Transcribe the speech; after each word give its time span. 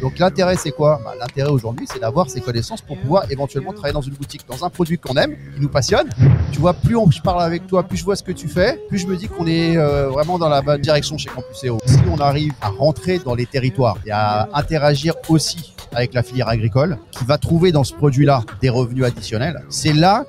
Donc 0.00 0.18
l'intérêt 0.18 0.54
c'est 0.56 0.70
quoi? 0.70 1.00
Bah, 1.04 1.14
L'intérêt 1.18 1.50
aujourd'hui 1.50 1.88
c'est 1.90 1.98
d'avoir 1.98 2.30
ces 2.30 2.40
connaissances 2.40 2.82
pour 2.82 2.96
pouvoir 2.98 3.24
éventuellement 3.30 3.72
travailler 3.72 3.94
dans 3.94 4.00
une 4.00 4.14
boutique, 4.14 4.42
dans 4.48 4.64
un 4.64 4.70
produit 4.70 4.96
qu'on 4.96 5.16
aime, 5.16 5.34
qui 5.54 5.60
nous 5.60 5.68
passionne. 5.68 6.08
Tu 6.52 6.60
vois, 6.60 6.72
plus 6.72 6.94
on, 6.94 7.10
je 7.10 7.20
parle 7.20 7.42
avec 7.42 7.66
toi, 7.66 7.82
plus 7.82 7.96
je 7.96 8.04
vois 8.04 8.14
ce 8.14 8.22
que 8.22 8.30
tu 8.30 8.46
fais, 8.46 8.80
plus 8.88 8.98
je 8.98 9.08
me 9.08 9.16
dis 9.16 9.26
qu'on 9.26 9.46
est 9.48 9.76
euh, 9.76 10.08
vraiment 10.08 10.38
dans 10.38 10.48
la 10.48 10.62
bonne 10.62 10.80
direction 10.80 11.18
chez 11.18 11.28
Campus. 11.28 11.64
Si 11.86 11.98
on 12.12 12.18
arrive 12.18 12.52
à 12.60 12.68
rentrer 12.68 13.18
dans 13.18 13.34
les 13.34 13.46
territoires 13.46 13.96
et 14.06 14.12
à 14.12 14.48
interagir 14.54 15.14
aussi 15.28 15.71
avec 15.94 16.14
la 16.14 16.22
filière 16.22 16.48
agricole, 16.48 16.98
qui 17.10 17.24
va 17.24 17.38
trouver 17.38 17.72
dans 17.72 17.84
ce 17.84 17.94
produit-là 17.94 18.42
des 18.60 18.68
revenus 18.70 19.04
additionnels, 19.04 19.62
c'est 19.68 19.92
là 19.92 20.24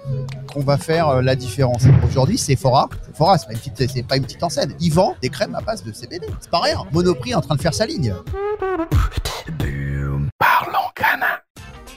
qu'on 0.54 0.62
va 0.62 0.78
faire 0.78 1.08
euh, 1.10 1.22
la 1.22 1.36
différence. 1.36 1.84
Aujourd'hui, 2.08 2.38
c'est 2.38 2.56
pas, 3.48 3.54
une 3.54 3.58
petite- 3.60 3.90
c'est 3.92 4.04
pas 4.08 4.18
une 4.18 4.23
petite 4.23 4.44
enseigne. 4.44 4.73
Ils 4.80 4.92
vendent 4.94 5.16
des 5.22 5.30
crèmes 5.30 5.56
à 5.56 5.62
base 5.62 5.84
de 5.84 5.92
CBD. 5.92 6.28
C'est 6.40 6.50
pas 6.52 6.60
rien. 6.60 6.78
Monoprix 6.92 7.34
en 7.36 7.42
train 7.42 7.56
de 7.56 7.62
faire 7.62 7.73
sa 7.73 7.86
ligne. 7.86 8.14
Parlons 10.38 10.90
canard. 10.96 11.33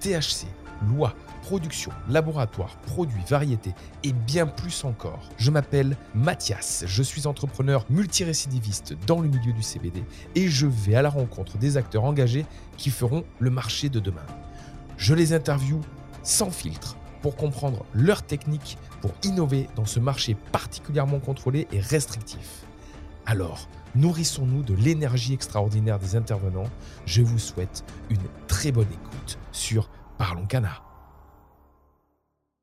THC, 0.00 0.46
loi, 0.86 1.14
production, 1.42 1.90
laboratoire, 2.08 2.76
produits, 2.78 3.22
variétés 3.28 3.74
et 4.04 4.12
bien 4.12 4.46
plus 4.46 4.84
encore. 4.84 5.28
Je 5.36 5.50
m'appelle 5.50 5.96
Mathias, 6.14 6.84
je 6.86 7.02
suis 7.02 7.26
entrepreneur 7.26 7.84
multirécidiviste 7.90 8.94
dans 9.06 9.20
le 9.20 9.28
milieu 9.28 9.52
du 9.52 9.62
CBD 9.62 10.04
et 10.34 10.48
je 10.48 10.66
vais 10.66 10.94
à 10.94 11.02
la 11.02 11.10
rencontre 11.10 11.58
des 11.58 11.76
acteurs 11.76 12.04
engagés 12.04 12.46
qui 12.76 12.90
feront 12.90 13.24
le 13.38 13.50
marché 13.50 13.88
de 13.88 14.00
demain. 14.00 14.26
Je 14.96 15.14
les 15.14 15.32
interviewe 15.32 15.80
sans 16.22 16.50
filtre 16.50 16.96
pour 17.22 17.36
comprendre 17.36 17.84
leurs 17.94 18.22
techniques 18.22 18.78
pour 19.00 19.12
innover 19.24 19.68
dans 19.74 19.86
ce 19.86 20.00
marché 20.00 20.36
particulièrement 20.52 21.18
contrôlé 21.18 21.66
et 21.72 21.80
restrictif. 21.80 22.67
Alors, 23.30 23.68
nourrissons-nous 23.94 24.62
de 24.62 24.72
l'énergie 24.72 25.34
extraordinaire 25.34 25.98
des 25.98 26.16
intervenants. 26.16 26.70
Je 27.04 27.20
vous 27.20 27.38
souhaite 27.38 27.84
une 28.08 28.22
très 28.46 28.72
bonne 28.72 28.88
écoute 28.90 29.38
sur 29.52 29.90
Parlons 30.16 30.46
Cana. 30.46 30.82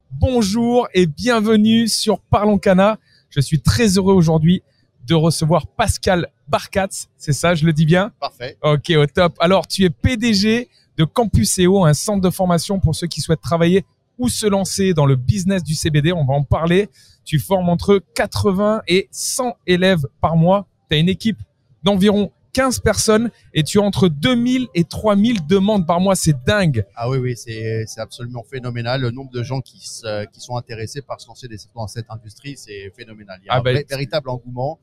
Bonjour 0.10 0.88
et 0.96 1.06
bienvenue 1.06 1.88
sur 1.88 2.20
Parlons 2.20 2.58
Cana. 2.58 2.98
Je 3.30 3.42
suis 3.42 3.62
très 3.62 4.00
heureux 4.00 4.16
aujourd'hui 4.16 4.64
de 5.06 5.14
recevoir 5.14 5.68
Pascal 5.68 6.32
Barkatz. 6.48 7.10
C'est 7.16 7.34
ça, 7.34 7.54
je 7.54 7.64
le 7.64 7.72
dis 7.72 7.86
bien? 7.86 8.12
Parfait. 8.20 8.58
Ok, 8.64 8.92
au 8.98 9.06
top. 9.06 9.36
Alors, 9.40 9.68
tu 9.68 9.84
es 9.84 9.92
PDG 9.92 10.68
de 10.98 11.04
Campus 11.04 11.60
EO, 11.60 11.86
un 11.86 11.94
centre 11.94 12.22
de 12.22 12.32
formation 12.32 12.80
pour 12.80 12.96
ceux 12.96 13.06
qui 13.06 13.22
souhaitent 13.22 13.40
travailler 13.40 13.86
ou 14.18 14.30
se 14.30 14.48
lancer 14.48 14.96
dans 14.96 15.06
le 15.06 15.16
business 15.16 15.64
du 15.64 15.76
CBD. 15.76 16.12
On 16.12 16.26
va 16.26 16.34
en 16.34 16.44
parler. 16.44 16.90
Tu 17.26 17.40
formes 17.40 17.68
entre 17.70 18.02
80 18.14 18.84
et 18.88 19.08
100 19.12 19.58
élèves 19.68 20.06
par 20.22 20.38
mois. 20.38 20.68
Tu 20.90 20.96
as 20.96 21.00
une 21.00 21.10
équipe 21.10 21.40
d'environ 21.84 22.32
15 22.54 22.80
personnes 22.80 23.32
et 23.54 23.64
tu 23.64 23.80
as 23.80 23.82
entre 23.82 24.08
2000 24.08 24.68
et 24.76 24.86
3000 24.86 25.46
demandes 25.46 25.86
par 25.86 26.00
mois. 26.00 26.16
C'est 26.16 26.36
dingue. 26.46 26.86
Ah 26.96 27.10
oui, 27.10 27.18
oui, 27.18 27.36
c'est 27.36 27.84
c'est 27.88 28.00
absolument 28.00 28.44
phénoménal. 28.50 29.02
Le 29.02 29.12
nombre 29.12 29.32
de 29.32 29.44
gens 29.44 29.60
qui, 29.60 29.80
se- 29.86 30.26
qui 30.28 30.40
sont 30.40 30.56
intéressés 30.56 31.02
par 31.02 31.20
se 31.20 31.28
lancer 31.28 31.50
dans 31.76 31.88
cette 31.88 32.06
industrie, 32.10 32.56
c'est 32.56 32.94
phénoménal. 32.96 33.40
Il 33.42 33.48
y 33.48 33.50
a 33.50 33.54
Ah 33.54 33.58
un 33.58 33.62
vrai- 33.62 33.86
véritable 33.90 34.30
engouement. 34.30 34.80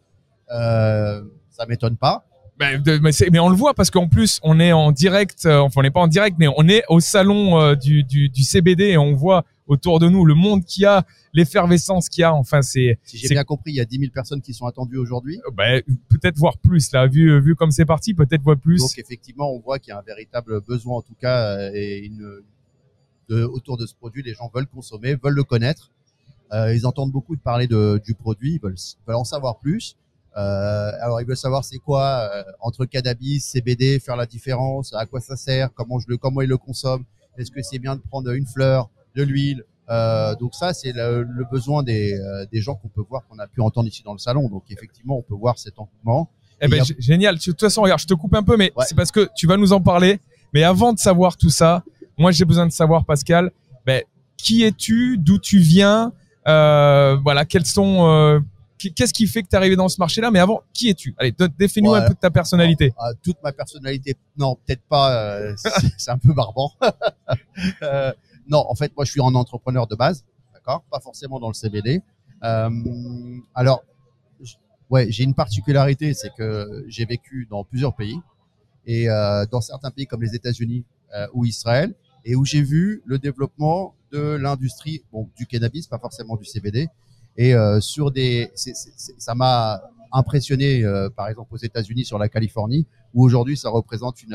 Euh, 0.51 1.23
ça 1.51 1.65
m'étonne 1.67 1.97
pas. 1.97 2.27
Ben, 2.59 2.81
de- 2.83 2.99
mais, 2.99 3.11
mais 3.31 3.39
on 3.39 3.49
le 3.49 3.57
voit 3.57 3.73
parce 3.73 3.91
qu'en 3.91 4.07
plus 4.09 4.39
on 4.43 4.61
est 4.61 4.73
en 4.73 4.93
direct, 4.93 5.47
euh, 5.47 5.59
enfin 5.61 5.81
on 5.81 5.83
n'est 5.83 5.91
pas 5.91 6.01
en 6.01 6.09
direct, 6.09 6.37
mais 6.39 6.49
on 6.57 6.69
est 6.69 6.83
au 6.91 7.01
salon 7.01 7.59
euh, 7.59 7.75
du, 7.75 8.05
du, 8.05 8.29
du 8.29 8.43
CBD 8.43 8.85
et 8.91 8.99
on 8.99 9.15
voit 9.15 9.45
autour 9.67 10.01
de 10.01 10.09
nous 10.09 10.25
le 10.25 10.35
monde 10.35 10.65
qu'il 10.65 10.83
y 10.83 10.87
a, 10.87 11.05
l'effervescence 11.33 12.09
qu'il 12.09 12.23
y 12.23 12.25
a. 12.25 12.35
Enfin 12.35 12.63
c'est 12.63 12.99
Si 13.05 13.19
j'ai 13.19 13.29
bien 13.29 13.45
compris, 13.45 13.73
il 13.73 13.77
y 13.77 13.81
a 13.81 13.85
10 13.85 13.99
000 13.99 14.11
personnes 14.13 14.41
qui 14.41 14.55
sont 14.55 14.67
attendues 14.67 14.99
aujourd'hui. 14.99 15.41
euh, 15.47 15.51
ben, 15.53 15.83
peut-être 16.09 16.37
voir 16.39 16.59
plus 16.59 16.93
là, 16.93 17.07
vu 17.07 17.41
vu 17.41 17.55
comme 17.55 17.71
c'est 17.71 17.85
parti, 17.85 18.15
peut-être 18.15 18.43
voir 18.43 18.59
plus. 18.59 18.81
Donc 18.81 18.99
effectivement, 18.99 19.53
on 19.53 19.61
voit 19.61 19.79
qu'il 19.79 19.91
y 19.91 19.95
a 19.95 19.99
un 19.99 20.03
véritable 20.03 20.61
besoin, 20.61 20.99
en 20.99 21.03
tout 21.03 21.17
cas, 21.21 21.59
euh, 21.59 21.71
et 21.75 22.05
une, 22.05 22.43
de, 23.29 23.45
autour 23.45 23.77
de 23.77 23.87
ce 23.87 23.95
produit. 23.95 24.23
Les 24.23 24.35
gens 24.35 24.51
veulent 24.55 24.67
consommer, 24.67 25.15
veulent 25.15 25.35
le 25.35 25.45
connaître. 25.45 25.91
Euh, 26.53 26.75
ils 26.75 26.87
entendent 26.87 27.13
beaucoup 27.13 27.35
de 27.35 27.41
parler 27.41 27.67
de, 27.67 28.01
du 28.05 28.15
produit, 28.15 28.55
ils 28.55 28.61
veulent, 28.61 28.77
veulent 29.07 29.17
en 29.17 29.25
savoir 29.25 29.59
plus. 29.59 29.97
Euh, 30.37 30.93
alors 31.01 31.21
ils 31.21 31.27
veulent 31.27 31.37
savoir 31.37 31.63
c'est 31.65 31.79
quoi 31.79 32.31
euh, 32.33 32.43
entre 32.61 32.85
cannabis, 32.87 33.45
CBD, 33.45 34.01
faire 34.01 34.17
la 34.17 34.27
différence, 34.27 34.95
à 34.95 35.05
quoi 35.07 35.21
ça 35.21 35.37
sert, 35.37 35.73
comment 35.75 35.99
je 35.99 36.07
le, 36.09 36.17
comment 36.17 36.41
ils 36.41 36.49
le 36.49 36.57
consomment. 36.57 37.05
Est-ce 37.39 37.51
que 37.51 37.63
c'est 37.63 37.79
bien 37.79 37.97
de 37.97 38.01
prendre 38.03 38.31
une 38.31 38.47
fleur, 38.47 38.91
de 39.17 39.23
l'huile 39.23 39.65
euh, 39.91 40.35
Donc 40.37 40.55
ça, 40.55 40.73
c'est 40.73 40.93
le, 40.93 41.23
le 41.23 41.45
besoin 41.51 41.83
des, 41.83 42.15
euh, 42.15 42.47
des 42.53 42.61
gens 42.61 42.75
qu'on 42.77 42.89
peut 42.89 43.03
voir, 43.09 43.23
qu'on 43.29 43.39
a 43.39 43.47
pu 43.47 43.61
entendre 43.61 43.89
ici 43.89 44.03
dans 44.05 44.13
le 44.13 44.19
salon. 44.19 44.49
Donc 44.49 44.65
effectivement, 44.71 45.19
on 45.19 45.23
peut 45.23 45.35
voir 45.35 45.59
cet 45.59 45.79
engouement. 45.79 46.31
Eh 46.61 46.69
ben, 46.69 46.81
a- 46.81 46.85
génial. 46.99 47.37
De 47.37 47.43
toute 47.43 47.61
façon, 47.61 47.83
regarde, 47.83 48.01
je 48.01 48.07
te 48.07 48.15
coupe 48.15 48.35
un 48.35 48.43
peu, 48.43 48.57
mais 48.57 48.73
Ouais. 48.77 48.85
c'est 48.89 48.95
parce 48.95 49.11
que 49.11 49.29
tu 49.37 49.47
vas 49.47 49.57
nous 49.57 49.73
en 49.73 49.81
parler. 49.81 50.21
Mais 50.55 50.63
avant 50.63 50.93
de 50.93 50.99
savoir 50.99 51.37
tout 51.37 51.51
ça, 51.51 51.83
moi, 52.19 52.31
j'ai 52.31 52.45
besoin 52.45 52.67
de 52.67 52.73
savoir, 52.73 53.05
Pascal, 53.05 53.51
ben, 53.85 54.03
qui 54.37 54.63
es-tu, 54.63 55.19
d'où 55.19 55.39
tu 55.39 55.59
viens, 55.59 56.13
euh, 56.47 57.17
voilà, 57.23 57.45
quels 57.45 57.67
sont, 57.67 58.07
euh, 58.09 58.39
qu- 58.79 58.93
qu'est-ce 58.93 59.13
qui 59.13 59.27
fait 59.27 59.43
que 59.43 59.49
tu 59.49 59.55
es 59.55 59.57
arrivé 59.57 59.77
dans 59.77 59.89
ce 59.89 59.97
marché-là? 59.99 60.31
Mais 60.31 60.39
avant, 60.39 60.63
qui 60.73 60.89
es-tu? 60.89 61.15
Allez, 61.19 61.35
définis-nous 61.59 61.93
Ouais. 61.93 61.99
un 62.01 62.09
peu 62.09 62.15
de 62.15 62.19
ta 62.21 62.31
personnalité. 62.31 62.93
Ah, 62.99 63.11
toute 63.23 63.37
ma 63.43 63.53
personnalité, 63.53 64.15
non, 64.37 64.57
peut-être 64.67 64.83
pas. 64.89 65.13
euh, 65.17 65.53
c'est 65.57 65.93
c'est 65.99 66.11
un 66.11 66.19
peu 66.19 66.33
barbant. 66.33 66.71
Non, 68.49 68.65
en 68.69 68.75
fait, 68.75 68.93
moi, 68.97 69.05
je 69.05 69.11
suis 69.11 69.21
un 69.21 69.35
entrepreneur 69.35 69.87
de 69.87 69.95
base, 69.95 70.25
d'accord, 70.53 70.83
pas 70.91 71.01
forcément 71.01 71.41
dans 71.41 71.49
le 71.49 71.55
CBD. 71.55 72.03
Euh, 72.43 72.71
alors, 73.55 73.83
ouais, 74.91 75.11
j'ai 75.11 75.25
une 75.25 75.35
particularité, 75.35 76.15
c'est 76.15 76.31
que 76.37 76.85
j'ai 76.89 77.05
vécu 77.05 77.47
dans 77.51 77.65
plusieurs 77.65 77.95
pays 77.95 78.19
et 78.87 79.09
euh, 79.09 79.47
dans 79.47 79.61
certains 79.61 79.91
pays 79.91 80.07
comme 80.07 80.23
les 80.23 80.35
États-Unis 80.35 80.85
euh, 81.15 81.27
ou 81.35 81.45
Israël, 81.45 81.95
et 82.25 82.35
où 82.35 82.45
j'ai 82.45 82.63
vu 82.63 83.03
le 83.05 83.19
développement 83.19 83.95
de 84.11 84.21
l'industrie, 84.21 85.03
bon, 85.13 85.29
du 85.37 85.47
cannabis, 85.47 85.87
pas 85.87 85.99
forcément 85.99 86.37
du 86.37 86.45
CBD, 86.45 86.89
et 87.37 87.55
sur 87.81 88.11
des, 88.11 88.53
ça 88.55 89.35
m'a 89.35 89.81
impressionné, 90.13 90.85
par 91.17 91.29
exemple 91.29 91.55
aux 91.55 91.59
États-Unis 91.59 92.05
sur 92.05 92.19
la 92.19 92.29
Californie, 92.29 92.87
où 93.15 93.25
aujourd'hui 93.25 93.57
ça 93.57 93.71
représente 93.71 94.23
une 94.23 94.35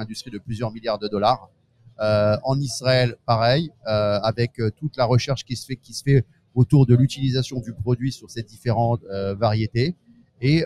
industrie 0.00 0.32
de 0.32 0.38
plusieurs 0.38 0.72
milliards 0.72 0.98
de 0.98 1.06
dollars. 1.06 1.48
Euh, 2.00 2.36
en 2.44 2.60
Israël, 2.60 3.16
pareil, 3.24 3.70
euh, 3.86 4.18
avec 4.22 4.60
euh, 4.60 4.70
toute 4.78 4.96
la 4.98 5.06
recherche 5.06 5.44
qui 5.44 5.56
se 5.56 5.64
fait, 5.64 5.76
qui 5.76 5.94
se 5.94 6.02
fait 6.02 6.24
autour 6.54 6.84
de 6.86 6.94
l'utilisation 6.94 7.60
du 7.60 7.72
produit 7.72 8.12
sur 8.12 8.30
ces 8.30 8.42
différentes 8.42 9.02
variétés 9.38 9.94
et 10.40 10.64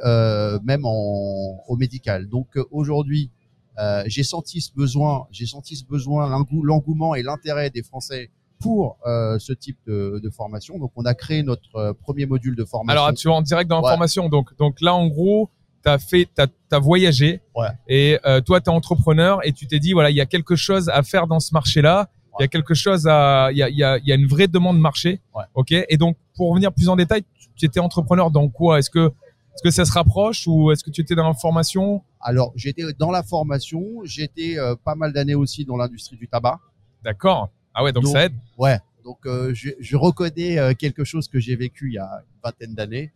même 0.63 0.85
en, 0.85 1.63
au 1.67 1.77
médical. 1.77 2.29
Donc 2.29 2.47
aujourd'hui, 2.71 3.31
euh, 3.79 4.03
j'ai 4.07 4.23
senti 4.25 4.61
ce 4.61 4.73
besoin, 4.75 5.27
j'ai 5.33 5.47
senti 5.47 5.75
ce 5.77 5.85
besoin, 5.85 6.29
l'engou- 6.29 6.63
l'engouement 6.63 7.15
et 7.15 7.23
l'intérêt 7.23 7.71
des 7.71 7.83
Français 7.83 8.31
pour 8.61 8.99
euh, 9.07 9.39
ce 9.39 9.53
type 9.53 9.79
de, 9.87 10.21
de 10.23 10.31
formation. 10.31 10.79
Donc 10.79 10.93
on 10.95 11.05
a 11.05 11.15
créé 11.15 11.43
notre 11.43 11.93
premier 12.03 12.27
module 12.27 12.55
de 12.55 12.65
formation. 12.65 13.03
Alors, 13.03 13.15
tu 13.15 13.29
es 13.29 13.31
en 13.33 13.43
direct 13.43 13.69
dans 13.69 13.79
Ouais. 13.79 13.83
l'information. 13.85 14.29
Donc, 14.29 14.57
donc 14.59 14.81
là, 14.81 14.95
en 14.95 15.09
gros, 15.09 15.49
tu 15.83 15.91
as 15.91 15.99
fait, 15.99 16.29
t'as, 16.35 16.47
as 16.71 16.79
voyagé. 16.79 17.41
Ouais. 17.55 17.69
Et 17.89 18.19
euh, 18.25 18.41
toi, 18.41 18.61
tu 18.61 18.71
es 18.71 18.73
entrepreneur 18.73 19.41
et 19.47 19.53
tu 19.53 19.67
t'es 19.67 19.79
dit, 19.79 19.93
voilà, 19.93 20.11
il 20.11 20.17
y 20.17 20.21
a 20.21 20.27
quelque 20.27 20.57
chose 20.57 20.89
à 20.89 21.03
faire 21.03 21.27
dans 21.27 21.41
ce 21.41 21.53
marché-là. 21.55 22.09
Il 22.39 22.43
y 22.43 22.45
a 22.45 22.49
quelque 22.49 22.75
chose 22.75 23.07
à, 23.07 23.49
il 23.51 23.59
y 23.59 23.63
a, 23.63 23.69
il 23.69 23.77
y 23.77 23.85
a, 23.85 23.99
il 23.99 24.07
y 24.07 24.13
a 24.13 24.15
une 24.15 24.27
vraie 24.27 24.49
demande 24.49 24.79
marché. 24.79 25.21
Ouais. 25.35 25.45
Ok. 25.55 25.73
Et 25.73 25.97
donc, 25.97 26.17
pour 26.37 26.51
revenir 26.51 26.73
plus 26.73 26.89
en 26.89 26.97
détail, 26.97 27.23
tu 27.55 27.67
étais 27.67 27.81
entrepreneur 27.81 28.31
dans 28.31 28.49
quoi? 28.49 28.79
Est-ce 28.79 28.89
que, 28.89 29.09
est-ce 29.09 29.63
que 29.63 29.71
ça 29.71 29.85
se 29.85 29.93
rapproche 29.93 30.47
ou 30.47 30.71
est-ce 30.73 30.83
que 30.83 30.91
tu 30.91 31.03
étais 31.03 31.15
dans 31.15 31.29
la 31.29 31.35
formation? 31.35 32.03
Alors 32.23 32.53
j'étais 32.55 32.85
dans 32.99 33.11
la 33.11 33.23
formation, 33.23 33.83
j'étais 34.05 34.59
euh, 34.59 34.75
pas 34.83 34.95
mal 34.95 35.13
d'années 35.13 35.35
aussi 35.35 35.65
dans 35.65 35.77
l'industrie 35.77 36.17
du 36.17 36.29
tabac. 36.29 36.61
D'accord. 37.03 37.51
Ah 37.75 37.83
ouais, 37.83 37.93
donc, 37.93 38.05
Donc, 38.05 38.13
ça 38.13 38.25
aide. 38.25 38.35
Ouais. 38.57 38.79
Donc 39.05 39.19
euh, 39.27 39.53
je, 39.55 39.71
je 39.79 39.97
reconnais 39.97 40.59
euh, 40.59 40.73
quelque 40.73 41.05
chose 41.05 41.29
que 41.29 41.39
j'ai 41.39 41.57
vécu 41.57 41.89
il 41.89 41.95
y 41.95 41.99
a 41.99 42.23
une 42.23 42.41
vingtaine 42.43 42.75
d'années, 42.75 43.13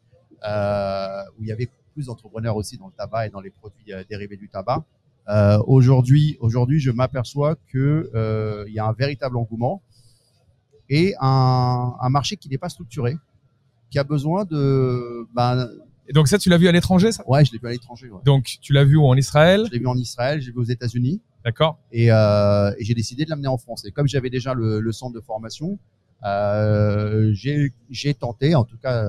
euh, 0.47 1.23
où 1.39 1.43
il 1.43 1.49
y 1.49 1.53
avait 1.53 1.69
plus 1.95 2.07
d'entrepreneurs 2.07 2.57
aussi 2.57 2.77
dans 2.77 2.89
le 2.89 2.93
tabac 2.93 3.27
et 3.27 3.31
dans 3.31 3.41
les 3.41 3.51
produits 3.51 3.93
euh, 3.93 4.05
dérivés 4.11 4.37
du 4.37 4.49
tabac. 4.49 4.85
Euh, 5.29 5.59
aujourd'hui, 5.67 6.37
aujourd'hui, 6.41 6.81
je 6.81 6.91
m'aperçois 6.91 7.57
que 7.73 8.11
euh, 8.15 8.65
il 8.69 8.75
y 8.75 8.79
a 8.79 8.87
un 8.87 8.93
véritable 8.93 9.37
engouement 9.39 9.81
et 10.91 11.15
un, 11.21 11.95
un 11.99 12.11
marché 12.11 12.37
qui 12.37 12.51
n'est 12.51 12.59
pas 12.59 12.69
structuré, 12.69 13.17
qui 13.91 13.99
a 13.99 14.05
besoin 14.05 14.45
de, 14.45 15.27
ben, 15.35 15.67
Et 16.09 16.13
donc 16.13 16.29
ça, 16.29 16.37
tu 16.37 16.51
l'as 16.51 16.59
vu 16.59 16.69
à 16.69 16.73
l'étranger, 16.73 17.11
ça? 17.11 17.23
Ouais, 17.27 17.43
je 17.45 17.53
l'ai 17.53 17.59
vu 17.59 17.69
à 17.69 17.71
l'étranger. 17.71 18.11
Ouais. 18.11 18.21
Donc 18.27 18.59
tu 18.61 18.73
l'as 18.75 18.85
vu 18.85 18.97
où? 18.97 19.07
En 19.07 19.17
Israël, 19.17 19.63
Je 19.67 19.73
l'ai 19.73 19.79
vu 19.79 19.87
en 19.87 19.97
Israël, 19.97 20.43
j'ai 20.43 20.53
vu 20.53 20.59
aux 20.59 20.65
États-Unis 20.65 21.23
d'accord 21.45 21.79
et, 21.93 22.11
euh, 22.11 22.73
et 22.79 22.85
j'ai 22.85 22.95
décidé 22.95 23.25
de 23.25 23.31
l'amener 23.31 23.49
en 23.49 23.59
France. 23.59 23.85
Et 23.87 23.93
comme 23.93 24.09
j'avais 24.09 24.31
déjà 24.31 24.53
le, 24.55 24.81
le 24.81 24.93
centre 24.93 25.15
de 25.15 25.21
formation, 25.21 25.79
j'ai 27.33 28.15
tenté, 28.19 28.55
en 28.55 28.65
tout 28.65 28.79
cas, 28.79 29.05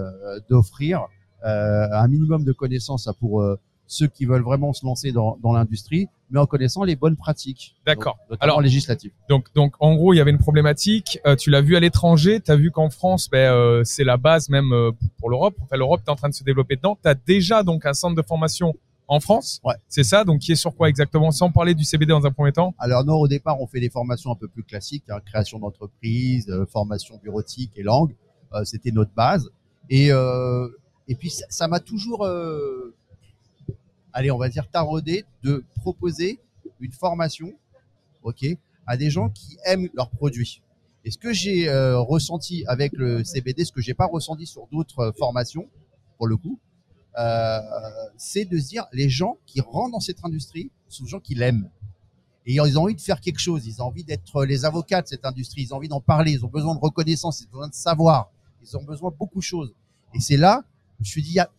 d'offrir 0.49 1.07
un 1.45 2.07
minimum 2.07 2.43
de 2.43 2.51
connaissances 2.51 3.09
pour 3.19 3.41
euh, 3.41 3.59
ceux 3.87 4.07
qui 4.07 4.25
veulent 4.25 4.43
vraiment 4.43 4.73
se 4.73 4.83
lancer 4.85 5.11
dans, 5.11 5.37
dans 5.43 5.53
l'industrie, 5.53 6.07
mais 6.31 6.39
en 6.39 6.47
connaissant 6.47 6.83
les 6.83 6.95
bonnes 6.95 7.15
pratiques. 7.15 7.75
D'accord. 7.85 8.17
Alors- 8.39 8.61
législatives. 8.61 9.11
Donc, 9.29 9.53
donc 9.53 9.75
en 9.79 9.95
gros, 9.95 10.13
il 10.13 10.17
y 10.17 10.19
avait 10.19 10.31
une 10.31 10.39
problématique. 10.39 11.19
Euh, 11.27 11.35
tu 11.35 11.51
l'as 11.51 11.61
vu 11.61 11.75
à 11.75 11.79
l'étranger. 11.79 12.41
Tu 12.41 12.51
as 12.51 12.55
vu 12.55 12.71
qu'en 12.71 12.89
France, 12.89 13.29
ben, 13.31 13.53
euh, 13.53 13.83
c'est 13.83 14.03
la 14.03 14.17
base 14.17 14.49
même 14.49 14.71
euh, 14.73 14.91
pour 15.19 15.29
l'Europe. 15.29 15.55
Enfin, 15.61 15.77
l'Europe 15.77 16.01
est 16.05 16.09
en 16.09 16.15
train 16.15 16.29
de 16.29 16.33
se 16.33 16.43
développer 16.43 16.77
dedans. 16.77 16.97
Tu 17.01 17.07
as 17.07 17.13
déjà 17.15 17.61
donc 17.61 17.85
un 17.85 17.93
centre 17.93 18.15
de 18.15 18.23
formation 18.27 18.73
en 19.07 19.19
France. 19.19 19.61
Ouais. 19.63 19.75
C'est 19.87 20.03
ça. 20.03 20.23
Donc, 20.23 20.39
qui 20.39 20.51
est 20.51 20.55
sur 20.55 20.75
quoi 20.75 20.89
exactement? 20.89 21.29
Sans 21.29 21.51
parler 21.51 21.75
du 21.75 21.83
CBD 21.83 22.09
dans 22.09 22.25
un 22.25 22.31
premier 22.31 22.53
temps. 22.53 22.73
Alors 22.79 23.05
non, 23.05 23.17
au 23.17 23.27
départ, 23.27 23.61
on 23.61 23.67
fait 23.67 23.79
des 23.79 23.91
formations 23.91 24.31
un 24.31 24.35
peu 24.35 24.47
plus 24.47 24.63
classiques, 24.63 25.03
hein, 25.09 25.19
création 25.23 25.59
d'entreprise, 25.59 26.49
euh, 26.49 26.65
formation 26.65 27.19
bureautique 27.21 27.71
et 27.75 27.83
langue. 27.83 28.15
Euh, 28.53 28.63
C'était 28.63 28.91
notre 28.91 29.13
base. 29.13 29.47
Et 29.91 30.11
euh, 30.11 30.67
et 31.07 31.15
puis 31.15 31.29
ça 31.29 31.67
m'a 31.67 31.79
toujours, 31.79 32.25
euh, 32.25 32.95
allez, 34.13 34.31
on 34.31 34.37
va 34.37 34.49
dire 34.49 34.69
taraudé 34.69 35.25
de 35.43 35.63
proposer 35.75 36.39
une 36.79 36.91
formation, 36.91 37.53
ok, 38.23 38.45
à 38.87 38.97
des 38.97 39.09
gens 39.09 39.29
qui 39.29 39.57
aiment 39.65 39.89
leurs 39.93 40.09
produits. 40.09 40.61
Et 41.03 41.11
ce 41.11 41.17
que 41.17 41.33
j'ai 41.33 41.69
euh, 41.69 41.99
ressenti 41.99 42.63
avec 42.67 42.93
le 42.93 43.23
CBD, 43.23 43.63
ce 43.65 43.71
que 43.71 43.81
j'ai 43.81 43.93
pas 43.93 44.07
ressenti 44.07 44.47
sur 44.47 44.67
d'autres 44.67 44.99
euh, 44.99 45.11
formations, 45.11 45.69
pour 46.17 46.27
le 46.27 46.37
coup, 46.37 46.59
c'est 48.17 48.43
de 48.43 48.57
se 48.57 48.67
dire 48.67 48.87
les 48.91 49.09
gens 49.09 49.37
qui 49.45 49.61
rentrent 49.61 49.93
dans 49.93 49.99
cette 50.01 50.25
industrie 50.25 50.69
sont 50.89 51.05
des 51.05 51.09
gens 51.09 51.21
qui 51.21 51.33
l'aiment. 51.33 51.69
Et 52.45 52.55
ils 52.55 52.79
ont 52.79 52.83
envie 52.83 52.95
de 52.95 53.01
faire 53.01 53.21
quelque 53.21 53.39
chose. 53.39 53.65
Ils 53.65 53.81
ont 53.81 53.85
envie 53.85 54.03
d'être 54.03 54.45
les 54.45 54.65
avocats 54.65 55.01
de 55.01 55.07
cette 55.07 55.25
industrie. 55.25 55.61
Ils 55.63 55.73
ont 55.73 55.77
envie 55.77 55.87
d'en 55.87 56.01
parler. 56.01 56.33
Ils 56.33 56.45
ont 56.45 56.49
besoin 56.49 56.75
de 56.75 56.79
reconnaissance. 56.79 57.41
Ils 57.41 57.47
ont 57.47 57.51
besoin 57.51 57.67
de 57.69 57.73
savoir. 57.73 58.31
Ils 58.61 58.77
ont 58.77 58.83
besoin 58.83 59.11
de 59.11 59.15
beaucoup 59.15 59.39
de 59.39 59.43
choses. 59.43 59.73
Et 60.13 60.19
c'est 60.19 60.37
là, 60.37 60.63
je 60.97 61.01
me 61.01 61.05
suis 61.05 61.21
dit, 61.21 61.39
ah, 61.39 61.49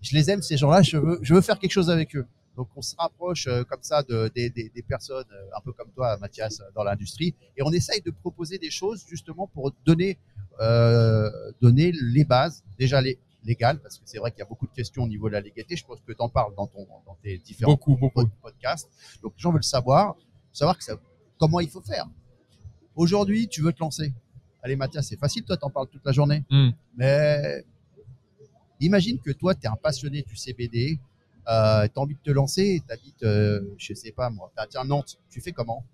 je 0.00 0.14
les 0.16 0.30
aime 0.30 0.42
ces 0.42 0.56
gens-là. 0.56 0.82
Je 0.82 0.96
veux, 0.96 1.18
je 1.22 1.34
veux 1.34 1.40
faire 1.40 1.58
quelque 1.58 1.70
chose 1.72 1.90
avec 1.90 2.14
eux. 2.16 2.26
Donc 2.56 2.68
on 2.76 2.82
se 2.82 2.94
rapproche 2.96 3.46
euh, 3.46 3.64
comme 3.64 3.82
ça 3.82 4.02
de, 4.02 4.30
des- 4.34 4.50
des- 4.50 4.68
des 4.68 4.82
personnes 4.82 5.24
euh, 5.32 5.56
un 5.56 5.60
peu 5.62 5.72
comme 5.72 5.90
toi, 5.92 6.16
Mathias, 6.18 6.60
euh, 6.60 6.64
dans 6.74 6.84
l'industrie, 6.84 7.34
et 7.56 7.62
on 7.62 7.70
essaye 7.72 8.02
de 8.02 8.10
proposer 8.10 8.58
des 8.58 8.70
choses 8.70 9.04
justement 9.08 9.46
pour 9.46 9.72
donner, 9.86 10.18
euh, 10.60 11.30
donner 11.62 11.92
les 11.92 12.24
bases, 12.24 12.62
déjà 12.78 13.00
les 13.00 13.18
légales, 13.44 13.80
parce 13.80 13.96
que 13.96 14.02
c'est 14.04 14.18
vrai 14.18 14.30
qu'il 14.32 14.40
y 14.40 14.42
a 14.42 14.46
beaucoup 14.46 14.66
de 14.66 14.72
questions 14.72 15.02
au 15.04 15.08
niveau 15.08 15.28
de 15.28 15.32
la 15.32 15.40
légalité. 15.40 15.76
Je 15.76 15.84
pense 15.86 16.00
que 16.06 16.12
tu 16.12 16.20
en 16.20 16.28
parles 16.28 16.54
dans 16.54 16.66
ton, 16.66 16.86
dans 17.06 17.16
tes 17.22 17.38
différents 17.38 17.72
Beaucoup, 17.72 17.96
beaucoup. 17.96 18.20
pod- 18.26 18.30
podcasts. 18.42 18.90
Donc 19.22 19.32
les 19.36 19.40
gens 19.40 19.50
veulent 19.50 19.64
savoir, 19.64 20.14
savoir 20.52 20.76
que 20.76 20.84
ça, 20.84 20.94
comment 21.38 21.58
il 21.60 21.70
faut 21.70 21.80
faire. 21.80 22.06
Aujourd'hui, 22.94 23.48
tu 23.48 23.62
veux 23.62 23.72
te 23.72 23.80
lancer. 23.80 24.12
Allez 24.62 24.76
Mathias, 24.76 25.06
c'est 25.08 25.18
facile, 25.18 25.42
toi 25.44 25.56
t'en 25.56 25.70
parles 25.70 25.88
toute 25.88 26.04
la 26.04 26.12
journée. 26.12 26.44
Hmm. 26.50 26.70
Mais 26.96 27.64
imagine 28.86 29.18
que 29.18 29.30
toi, 29.30 29.54
tu 29.54 29.62
es 29.64 29.68
un 29.68 29.76
passionné 29.76 30.22
du 30.22 30.36
CBD, 30.36 30.98
euh, 31.48 31.86
tu 31.86 31.92
as 31.98 32.02
envie 32.02 32.14
de 32.14 32.20
te 32.20 32.30
lancer, 32.30 32.82
tu 32.86 32.92
habites, 32.92 33.22
euh, 33.22 33.60
je 33.78 33.94
sais 33.94 34.12
pas 34.12 34.30
moi, 34.30 34.50
tu 34.70 34.78
à 34.78 34.84
Nantes, 34.84 35.18
tu 35.30 35.40
fais 35.40 35.52
comment? 35.52 35.84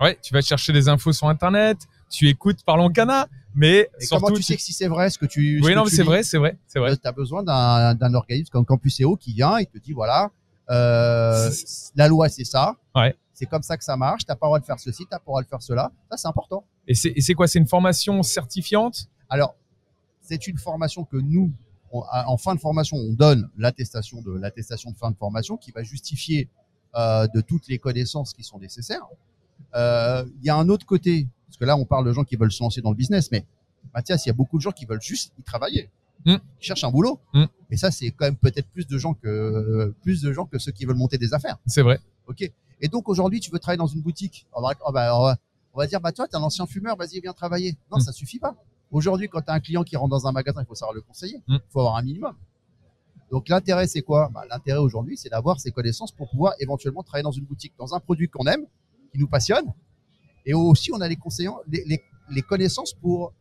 Ouais. 0.00 0.18
Tu 0.22 0.32
vas 0.32 0.40
chercher 0.40 0.72
des 0.72 0.88
infos 0.88 1.12
sur 1.12 1.28
Internet. 1.28 1.78
Tu 2.10 2.28
écoutes 2.28 2.64
Parlons 2.64 2.90
Cana. 2.90 3.28
Mais 3.54 3.90
Et 4.00 4.06
surtout, 4.06 4.24
comment 4.24 4.36
tu 4.36 4.42
sais 4.42 4.56
que 4.56 4.62
si 4.62 4.72
c'est 4.72 4.88
vrai 4.88 5.10
ce 5.10 5.18
que 5.18 5.26
tu 5.26 5.60
Oui, 5.62 5.74
non, 5.74 5.84
mais 5.84 5.90
c'est 5.90 6.02
vrai, 6.02 6.22
c'est 6.22 6.38
vrai, 6.38 6.56
c'est 6.66 6.78
vrai. 6.78 6.96
Tu 6.96 7.06
as 7.06 7.12
besoin 7.12 7.42
d'un 7.42 8.14
organisme 8.14 8.50
comme 8.50 8.64
Campus 8.64 9.00
EO 9.00 9.16
qui 9.16 9.34
vient 9.34 9.58
et 9.58 9.66
te 9.66 9.78
dit 9.78 9.92
voilà, 9.92 10.30
euh, 10.70 11.50
la 11.94 12.08
loi 12.08 12.28
c'est 12.28 12.44
ça. 12.44 12.76
Ouais. 12.94 13.14
C'est 13.34 13.46
comme 13.46 13.62
ça 13.62 13.76
que 13.76 13.84
ça 13.84 13.96
marche. 13.96 14.24
T'as 14.24 14.36
pas 14.36 14.46
le 14.46 14.48
droit 14.48 14.60
de 14.60 14.64
faire 14.64 14.80
ceci, 14.80 15.04
t'as 15.08 15.18
pas 15.18 15.24
le 15.26 15.30
droit 15.32 15.42
de 15.42 15.48
faire 15.48 15.62
cela. 15.62 15.92
Ça 16.10 16.16
c'est 16.16 16.28
important. 16.28 16.64
Et 16.88 16.94
c'est 16.94 17.34
quoi 17.34 17.46
C'est 17.46 17.58
une 17.58 17.68
formation 17.68 18.22
certifiante? 18.22 19.08
Alors 19.28 19.54
c'est 20.22 20.46
une 20.46 20.56
formation 20.56 21.04
que 21.04 21.16
nous, 21.16 21.52
on- 21.92 22.02
en 22.10 22.36
fin 22.36 22.54
de 22.54 22.60
formation, 22.60 22.96
on 22.96 23.12
donne 23.12 23.48
l'attestation 23.56 24.20
de 24.22 24.32
l'attestation 24.32 24.90
de 24.90 24.96
fin 24.96 25.10
de 25.10 25.16
formation 25.16 25.56
qui 25.56 25.70
va 25.70 25.82
justifier 25.82 26.48
euh, 26.94 27.26
de 27.34 27.40
toutes 27.40 27.68
les 27.68 27.78
connaissances 27.78 28.32
qui 28.34 28.42
sont 28.42 28.58
nécessaires. 28.58 29.06
Euh, 29.74 30.24
Il 30.40 30.46
y 30.46 30.50
a 30.50 30.56
un 30.56 30.68
autre 30.68 30.84
côté, 30.86 31.26
parce 31.46 31.56
que 31.56 31.64
là 31.64 31.76
on 31.76 31.84
parle 31.84 32.04
de 32.06 32.12
gens 32.12 32.24
qui 32.24 32.36
veulent 32.36 32.52
se 32.52 32.62
lancer 32.62 32.80
dans 32.82 32.90
le 32.90 32.96
business, 32.96 33.30
mais 33.30 33.44
Mathias, 33.94 34.24
il 34.26 34.28
y 34.28 34.30
a 34.30 34.34
beaucoup 34.34 34.56
de 34.58 34.62
gens 34.62 34.72
qui 34.72 34.84
veulent 34.86 35.00
juste 35.02 35.32
y 35.38 35.42
travailler, 35.42 35.88
Mm. 36.24 36.36
qui 36.58 36.66
cherchent 36.66 36.84
un 36.84 36.90
boulot. 36.90 37.18
Mm. 37.34 37.44
Et 37.70 37.76
ça, 37.76 37.90
c'est 37.90 38.10
quand 38.10 38.26
même 38.26 38.36
peut-être 38.36 38.68
plus 38.68 38.86
de 38.86 38.96
gens 38.98 39.14
que 39.14 39.94
plus 40.02 40.20
de 40.22 40.32
gens 40.32 40.44
que 40.46 40.58
ceux 40.58 40.72
qui 40.72 40.84
veulent 40.84 40.96
monter 40.96 41.18
des 41.18 41.32
affaires. 41.34 41.56
C'est 41.66 41.82
vrai. 41.82 41.98
Ok. 42.26 42.48
Et 42.80 42.88
donc 42.88 43.08
aujourd'hui, 43.08 43.40
tu 43.40 43.50
veux 43.50 43.58
travailler 43.58 43.78
dans 43.78 43.86
une 43.86 44.02
boutique? 44.02 44.46
On 44.52 44.60
va, 44.62 44.72
on 44.86 44.92
va, 44.92 45.18
on 45.18 45.22
va- 45.24 45.36
on 45.74 45.78
va 45.78 45.86
dire, 45.86 46.00
bah 46.00 46.12
toi, 46.12 46.28
t'es 46.28 46.36
un 46.36 46.42
ancien 46.42 46.66
fumeur, 46.66 46.96
vas-y, 46.96 47.20
viens 47.20 47.32
travailler. 47.32 47.76
Non, 47.90 47.96
Mm. 47.98 48.00
ça 48.02 48.12
suffit 48.12 48.38
pas. 48.38 48.54
Aujourd'hui, 48.92 49.28
quand 49.28 49.40
tu 49.40 49.50
as 49.50 49.54
un 49.54 49.60
client 49.60 49.82
qui 49.82 49.96
rentre 49.96 50.10
dans 50.10 50.26
un 50.26 50.32
magasin, 50.32 50.60
il 50.62 50.66
faut 50.66 50.74
savoir 50.76 50.94
le 50.94 51.00
conseiller. 51.00 51.38
Il 51.48 51.54
Mm. 51.54 51.58
faut 51.70 51.80
avoir 51.80 51.96
un 51.96 52.02
minimum. 52.02 52.34
Donc 53.30 53.48
l'intérêt, 53.48 53.86
c'est 53.86 54.02
quoi? 54.02 54.30
Bah, 54.32 54.44
L'intérêt 54.50 54.78
aujourd'hui, 54.78 55.16
c'est 55.16 55.30
d'avoir 55.30 55.58
ces 55.58 55.70
connaissances 55.70 56.12
pour 56.12 56.28
pouvoir 56.28 56.52
éventuellement 56.60 57.02
travailler 57.02 57.22
dans 57.24 57.30
une 57.32 57.44
boutique, 57.46 57.72
dans 57.78 57.94
un 57.94 58.00
produit 58.00 58.28
qu'on 58.28 58.46
aime, 58.46 58.66
qui 59.10 59.18
nous 59.18 59.26
passionne. 59.28 59.64
Et 60.44 60.52
aussi, 60.54 60.92
on 60.92 61.00
a 61.00 61.08
les, 61.08 61.16
conseillants, 61.16 61.58
les, 61.68 61.82
les- 61.86 62.02
les 62.30 62.42
connaissances 62.42 62.92
pour 62.92 63.32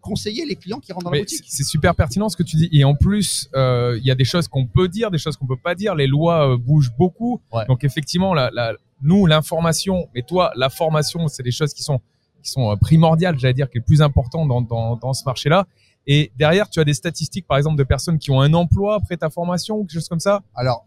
conseiller 0.00 0.46
les 0.46 0.54
clients 0.56 0.78
qui 0.78 0.92
rentrent 0.92 1.04
dans 1.04 1.10
la 1.10 1.16
Mais 1.16 1.22
boutique. 1.24 1.44
c'est 1.48 1.64
super 1.64 1.94
pertinent 1.94 2.28
ce 2.28 2.36
que 2.36 2.42
tu 2.44 2.56
dis. 2.56 2.68
Et 2.72 2.84
en 2.84 2.94
plus, 2.94 3.48
euh, 3.54 3.98
il 3.98 4.06
y 4.06 4.10
a 4.10 4.14
des 4.14 4.24
choses 4.24 4.46
qu'on 4.48 4.66
peut 4.66 4.88
dire, 4.88 5.10
des 5.10 5.18
choses 5.18 5.36
qu'on 5.36 5.46
peut 5.46 5.56
pas 5.56 5.74
dire. 5.74 5.94
Les 5.96 6.06
lois 6.06 6.52
euh, 6.52 6.56
bougent 6.56 6.92
beaucoup. 6.96 7.40
Ouais. 7.52 7.66
Donc 7.66 7.82
effectivement, 7.84 8.32
la, 8.32 8.50
la- 8.52 8.74
nous, 9.02 9.26
l'information, 9.26 10.08
mais 10.14 10.22
toi, 10.22 10.52
la 10.56 10.70
formation, 10.70 11.26
c'est 11.28 11.42
des 11.42 11.50
choses 11.50 11.74
qui 11.74 11.82
sont 11.82 12.00
qui 12.46 12.52
sont 12.52 12.70
euh, 12.70 12.76
primordiales, 12.76 13.38
j'allais 13.38 13.54
dire, 13.54 13.68
qui 13.68 13.78
est 13.78 13.80
le 13.80 13.84
plus 13.84 14.00
important 14.00 14.46
dans, 14.46 14.62
dans, 14.62 14.96
dans 14.96 15.12
ce 15.12 15.24
marché-là. 15.24 15.66
Et 16.06 16.30
derrière, 16.36 16.70
tu 16.70 16.78
as 16.80 16.84
des 16.84 16.94
statistiques, 16.94 17.46
par 17.46 17.56
exemple, 17.58 17.76
de 17.76 17.84
personnes 17.84 18.18
qui 18.18 18.30
ont 18.30 18.40
un 18.40 18.54
emploi 18.54 18.94
après 18.94 19.16
ta 19.16 19.28
formation 19.28 19.76
ou 19.76 19.82
quelque 19.84 19.94
chose 19.94 20.08
comme 20.08 20.20
ça? 20.20 20.42
Alors, 20.54 20.86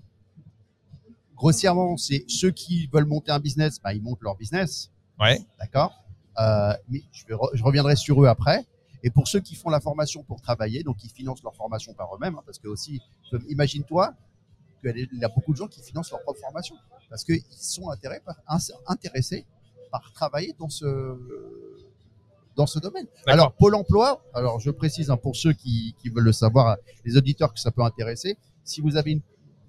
grossièrement, 1.36 1.98
c'est 1.98 2.24
ceux 2.28 2.52
qui 2.52 2.88
veulent 2.94 3.06
monter 3.06 3.32
un 3.32 3.40
business, 3.40 3.80
bah, 3.84 3.94
ils 3.94 4.02
montent 4.02 4.22
leur 4.22 4.36
business. 4.36 4.90
Ouais. 5.20 5.40
D'accord? 5.60 5.92
Euh, 6.40 6.74
Mais 6.90 7.02
je, 7.12 7.26
vais 7.28 7.34
re- 7.34 7.50
je 7.54 7.64
reviendrai 7.64 7.96
sur 7.96 8.24
eux 8.24 8.28
après. 8.28 8.66
Et 9.04 9.10
pour 9.10 9.28
ceux 9.28 9.40
qui 9.40 9.56
font 9.56 9.70
la 9.70 9.80
formation 9.80 10.24
pour 10.24 10.42
travailler, 10.42 10.84
donc 10.84 11.04
ils 11.04 11.10
financent 11.10 11.44
leur 11.44 11.56
formation 11.56 11.94
par 11.94 12.14
eux-mêmes, 12.16 12.36
hein, 12.38 12.44
parce 12.46 12.60
que 12.60 12.68
aussi, 12.68 13.02
imagine-toi 13.50 14.14
qu'il 14.82 15.10
y 15.14 15.24
a 15.26 15.30
beaucoup 15.30 15.54
de 15.54 15.58
gens 15.58 15.68
qui 15.68 15.82
financent 15.82 16.12
leur 16.12 16.22
propre 16.22 16.40
formation, 16.40 16.76
parce 17.10 17.24
qu'ils 17.24 17.42
sont 17.50 17.90
intéressés 17.90 18.22
par, 18.26 18.36
ins- 18.48 18.72
intéressés 18.88 19.46
par 19.92 20.12
travailler 20.14 20.56
dans 20.60 20.70
ce, 20.70 21.18
dans 22.56 22.68
ce 22.68 22.80
domaine. 22.80 23.08
Alors, 23.26 23.54
Pôle 23.54 23.76
emploi, 23.76 24.24
alors 24.34 24.60
je 24.60 24.70
précise 24.70 25.10
hein, 25.10 25.18
pour 25.18 25.36
ceux 25.36 25.54
qui, 25.54 25.96
qui 26.02 26.10
veulent 26.10 26.26
le 26.26 26.34
savoir, 26.34 26.78
les 27.06 27.18
auditeurs 27.18 27.54
que 27.54 27.60
ça 27.60 27.72
peut 27.72 27.84
intéresser, 27.84 28.38
si 28.64 28.82
vous 28.82 28.98
avez 28.98 29.12
une, 29.12 29.22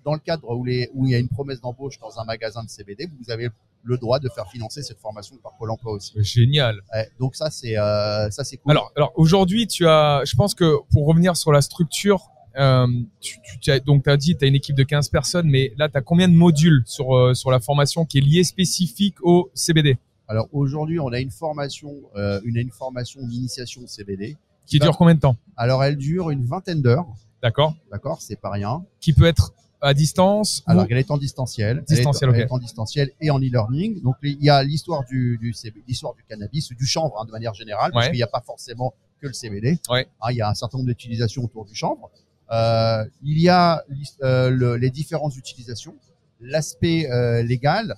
dans 0.05 0.13
le 0.13 0.19
cadre 0.19 0.51
où, 0.51 0.65
les, 0.65 0.91
où 0.95 1.07
il 1.07 1.13
y 1.13 1.15
a 1.15 1.19
une 1.19 1.29
promesse 1.29 1.61
d'embauche 1.61 1.99
dans 1.99 2.19
un 2.19 2.25
magasin 2.25 2.65
de 2.65 2.69
CBD, 2.69 3.09
vous 3.21 3.31
avez 3.31 3.49
le 3.83 3.97
droit 3.97 4.19
de 4.19 4.29
faire 4.29 4.49
financer 4.51 4.83
cette 4.83 4.99
formation 4.99 5.37
par 5.43 5.57
Pôle 5.57 5.71
emploi 5.71 5.93
aussi. 5.93 6.13
Génial. 6.17 6.81
Ouais, 6.93 7.09
donc 7.19 7.35
ça 7.35 7.51
c'est 7.51 7.79
euh, 7.79 8.31
ça 8.31 8.45
c'est 8.45 8.59
cool. 8.59 8.73
Alors, 8.73 8.93
alors 8.97 9.13
aujourd'hui, 9.15 9.67
tu 9.67 9.87
as, 9.87 10.23
je 10.25 10.37
pense 10.37 10.55
que 10.55 10.77
pour 10.93 11.07
revenir 11.07 11.37
sur 11.37 11.53
la 11.53 11.63
structure, 11.63 12.31
euh, 12.59 12.87
tu 13.21 13.71
as, 13.71 13.81
donc 13.81 14.05
tu 14.05 14.11
as 14.11 14.17
dit, 14.17 14.37
tu 14.37 14.45
as 14.45 14.49
une 14.49 14.55
équipe 14.55 14.77
de 14.77 14.83
15 14.83 15.09
personnes, 15.09 15.49
mais 15.49 15.73
là, 15.79 15.89
tu 15.89 15.97
as 15.97 16.03
combien 16.03 16.29
de 16.29 16.35
modules 16.35 16.83
sur, 16.85 17.17
euh, 17.17 17.35
sur 17.35 17.51
la 17.51 17.61
formation 17.61 18.05
qui 18.05 18.19
est 18.19 18.23
liée 18.23 18.45
spécifique 18.45 19.17
au 19.23 19.51
CBD 19.55 19.99
Alors 20.31 20.49
aujourd'hui, 20.53 21.01
on 21.01 21.09
a 21.09 21.19
une 21.19 21.33
formation, 21.33 21.93
euh, 22.15 22.41
une, 22.45 22.57
une 22.57 22.71
formation 22.71 23.21
d'initiation 23.27 23.83
au 23.83 23.87
CBD. 23.89 24.37
Qui 24.67 24.79
dure 24.79 24.97
combien 24.97 25.17
de 25.17 25.21
temps 25.21 25.37
Alors 25.57 25.83
elle 25.83 25.97
dure 25.97 26.31
une 26.31 26.45
vingtaine 26.47 26.81
d'heures, 26.83 27.07
D'accord 27.43 27.75
d'accord, 27.91 28.23
c'est 28.23 28.37
pas 28.37 28.51
rien. 28.51 28.85
Qui 29.01 29.13
peut 29.13 29.25
être 29.25 29.53
à 29.81 29.93
distance 29.93 30.61
ou- 30.69 30.71
Alors 30.71 30.87
elle 30.89 30.99
est 30.99 31.11
en 31.11 31.17
distanciel, 31.19 31.83
Distanciel, 31.89 32.31
elle 32.31 32.37
est, 32.37 32.39
ok. 32.39 32.43
elle 32.45 32.49
est 32.49 32.53
en 32.53 32.59
distanciel 32.59 33.11
et 33.21 33.31
en 33.31 33.39
e-learning. 33.41 34.03
Donc 34.03 34.15
il 34.23 34.41
y 34.41 34.49
a 34.51 34.63
l'histoire 34.63 35.05
du, 35.05 35.37
du 35.39 35.53
l'histoire 35.89 36.15
du 36.15 36.23
cannabis, 36.29 36.69
du 36.71 36.87
chanvre 36.87 37.19
hein, 37.21 37.25
de 37.25 37.33
manière 37.33 37.55
générale, 37.55 37.91
parce 37.93 38.05
Ouais. 38.05 38.11
qu'il 38.13 38.19
n'y 38.19 38.23
a 38.23 38.29
pas 38.29 38.43
forcément 38.43 38.95
que 39.21 39.27
le 39.27 39.33
CBD. 39.33 39.81
Ouais. 39.91 40.07
Hein, 40.21 40.29
il 40.31 40.37
y 40.37 40.43
a 40.43 40.49
un 40.49 40.55
certain 40.55 40.79
nombre 40.79 40.89
d'utilisations 40.91 41.43
autour 41.43 41.65
du 41.65 41.75
chanvre. 41.75 42.09
Euh, 42.53 43.05
il 43.25 43.41
y 43.41 43.49
a 43.49 43.83
euh, 44.23 44.51
le- 44.51 44.77
les 44.77 44.91
différentes 44.91 45.37
utilisations, 45.37 45.97
l'aspect 46.41 47.11
euh, 47.11 47.43
légal, 47.43 47.97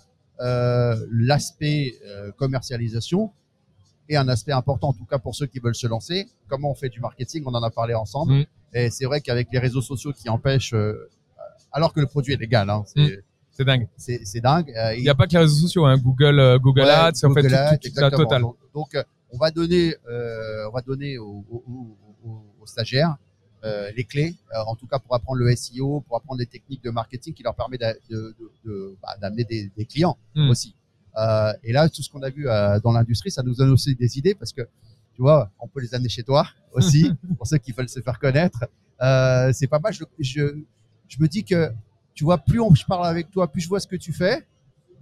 l'aspect 1.10 1.94
euh, 2.06 2.32
commercialisation 2.32 3.30
et 4.08 4.16
un 4.16 4.28
aspect 4.28 4.52
important, 4.52 4.88
en 4.88 4.92
tout 4.92 5.04
cas 5.04 5.18
pour 5.18 5.34
ceux 5.34 5.46
qui 5.46 5.58
veulent 5.60 5.74
se 5.74 5.86
lancer, 5.86 6.26
comment 6.48 6.70
on 6.70 6.74
fait 6.74 6.88
du 6.88 7.00
marketing, 7.00 7.44
on 7.46 7.54
en 7.54 7.62
a 7.62 7.70
parlé 7.70 7.94
ensemble. 7.94 8.32
Et 8.74 8.90
c'est 8.90 9.04
vrai 9.04 9.20
qu'avec 9.20 9.48
les 9.52 9.58
réseaux 9.58 9.82
sociaux 9.82 10.12
qui 10.12 10.28
empêchent, 10.28 10.74
euh, 10.74 11.08
alors 11.72 11.92
que 11.92 12.00
le 12.00 12.06
produit 12.06 12.32
est 12.34 12.36
légal, 12.38 12.68
hein, 12.70 12.82
c'est 12.86 13.00
Mm. 13.00 13.22
C'est 13.54 13.64
dingue. 13.66 13.86
c'est- 13.98 14.24
c'est 14.24 14.40
dingue. 14.40 14.72
euh, 14.76 14.94
Il 14.96 15.02
n'y 15.02 15.10
a 15.10 15.14
pas 15.14 15.26
que 15.26 15.32
les 15.32 15.38
réseaux 15.38 15.60
sociaux, 15.66 15.84
hein. 15.84 15.98
Google, 15.98 16.40
euh, 16.40 16.58
Google 16.58 16.82
Ouais, 16.82 16.88
Ads, 16.90 17.10
en 17.24 17.34
fait, 17.34 17.42
Google 17.42 17.48
tout, 17.50 17.54
Ads, 17.54 17.76
tout, 17.78 17.88
tout, 17.90 18.16
totale. 18.16 18.40
Donc, 18.40 18.56
donc, 18.74 18.94
euh, 18.94 19.04
on 19.30 19.36
va 19.38 19.50
donner, 19.50 19.94
euh, 20.10 20.68
on 20.68 20.72
va 20.72 20.80
donner 20.80 21.18
aux, 21.18 21.44
aux- 21.50 21.64
aux- 21.68 21.96
aux- 22.24 22.44
aux 22.62 22.66
stagiaires 22.66 23.10
euh, 23.10 23.31
les 23.96 24.04
clés, 24.04 24.34
euh, 24.54 24.60
en 24.66 24.74
tout 24.76 24.86
cas 24.86 24.98
pour 24.98 25.14
apprendre 25.14 25.38
le 25.38 25.54
SEO, 25.54 26.00
pour 26.06 26.16
apprendre 26.16 26.38
des 26.38 26.46
techniques 26.46 26.82
de 26.82 26.90
marketing 26.90 27.32
qui 27.34 27.42
leur 27.42 27.54
permet 27.54 27.78
de- 27.78 28.34
de- 28.64 28.96
bah, 29.02 29.16
d'amener 29.20 29.44
des, 29.44 29.70
des 29.76 29.84
clients 29.84 30.16
Hmm. 30.34 30.50
aussi. 30.50 30.74
Euh, 31.18 31.52
et 31.62 31.72
là, 31.72 31.88
tout 31.88 32.02
ce 32.02 32.10
qu'on 32.10 32.22
a 32.22 32.30
vu 32.30 32.48
euh, 32.48 32.80
dans 32.80 32.92
l'industrie, 32.92 33.30
ça 33.30 33.42
nous 33.42 33.54
donne 33.54 33.70
aussi 33.70 33.94
des 33.94 34.18
idées 34.18 34.34
parce 34.34 34.52
que 34.52 34.62
tu 35.14 35.20
vois, 35.20 35.50
on 35.60 35.68
peut 35.68 35.80
les 35.80 35.94
amener 35.94 36.08
chez 36.08 36.22
toi 36.22 36.46
aussi 36.72 37.10
pour 37.36 37.46
ceux 37.46 37.58
qui 37.58 37.72
veulent 37.72 37.88
se 37.88 38.00
faire 38.00 38.18
connaître. 38.18 38.64
Euh, 39.02 39.52
c'est 39.52 39.66
pas 39.66 39.78
mal. 39.78 39.92
Je, 39.92 40.04
je, 40.18 40.42
je 41.08 41.16
me 41.20 41.28
dis 41.28 41.44
que 41.44 41.70
tu 42.14 42.24
vois, 42.24 42.38
plus 42.38 42.60
on, 42.60 42.74
je 42.74 42.84
parle 42.86 43.06
avec 43.06 43.30
toi, 43.30 43.46
plus 43.50 43.60
je 43.60 43.68
vois 43.68 43.80
ce 43.80 43.86
que 43.86 43.96
tu 43.96 44.12
fais, 44.12 44.46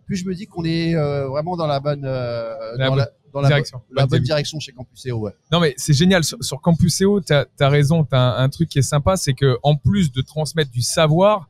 plus 0.07 0.17
je 0.17 0.25
me 0.27 0.35
dis 0.35 0.47
qu'on 0.47 0.65
est 0.65 0.95
euh, 0.97 1.29
vraiment 1.29 1.57
dans 1.57 1.67
la 1.69 1.79
bonne, 1.81 2.05
euh, 2.05 2.77
La 2.77 2.87
dans, 2.87 2.91
bonne 2.97 2.99
la, 2.99 3.11
dans 3.33 3.41
la 3.41 3.49
Direction. 3.49 3.81
la 3.93 4.07
bonne 4.07 4.23
direction 4.23 4.59
chez 4.61 4.73
Campus 4.73 5.07
EO. 5.07 5.19
Ouais. 5.19 5.33
Non 5.53 5.61
mais 5.61 5.75
c'est 5.77 5.93
génial 5.93 6.25
sur, 6.25 6.43
sur 6.43 6.61
Campus 6.61 7.01
EO, 7.01 7.21
tu 7.21 7.33
as, 7.33 7.47
raison, 7.69 8.05
tu 8.05 8.15
as 8.15 8.21
un, 8.21 8.45
un 8.45 8.49
truc 8.49 8.69
qui 8.69 8.79
est 8.79 8.83
sympa, 8.83 9.17
c'est 9.17 9.35
que 9.35 9.59
en 9.63 9.77
plus 9.77 10.11
de 10.13 10.21
transmettre 10.23 10.71
du 10.71 10.83
savoir, 10.83 11.49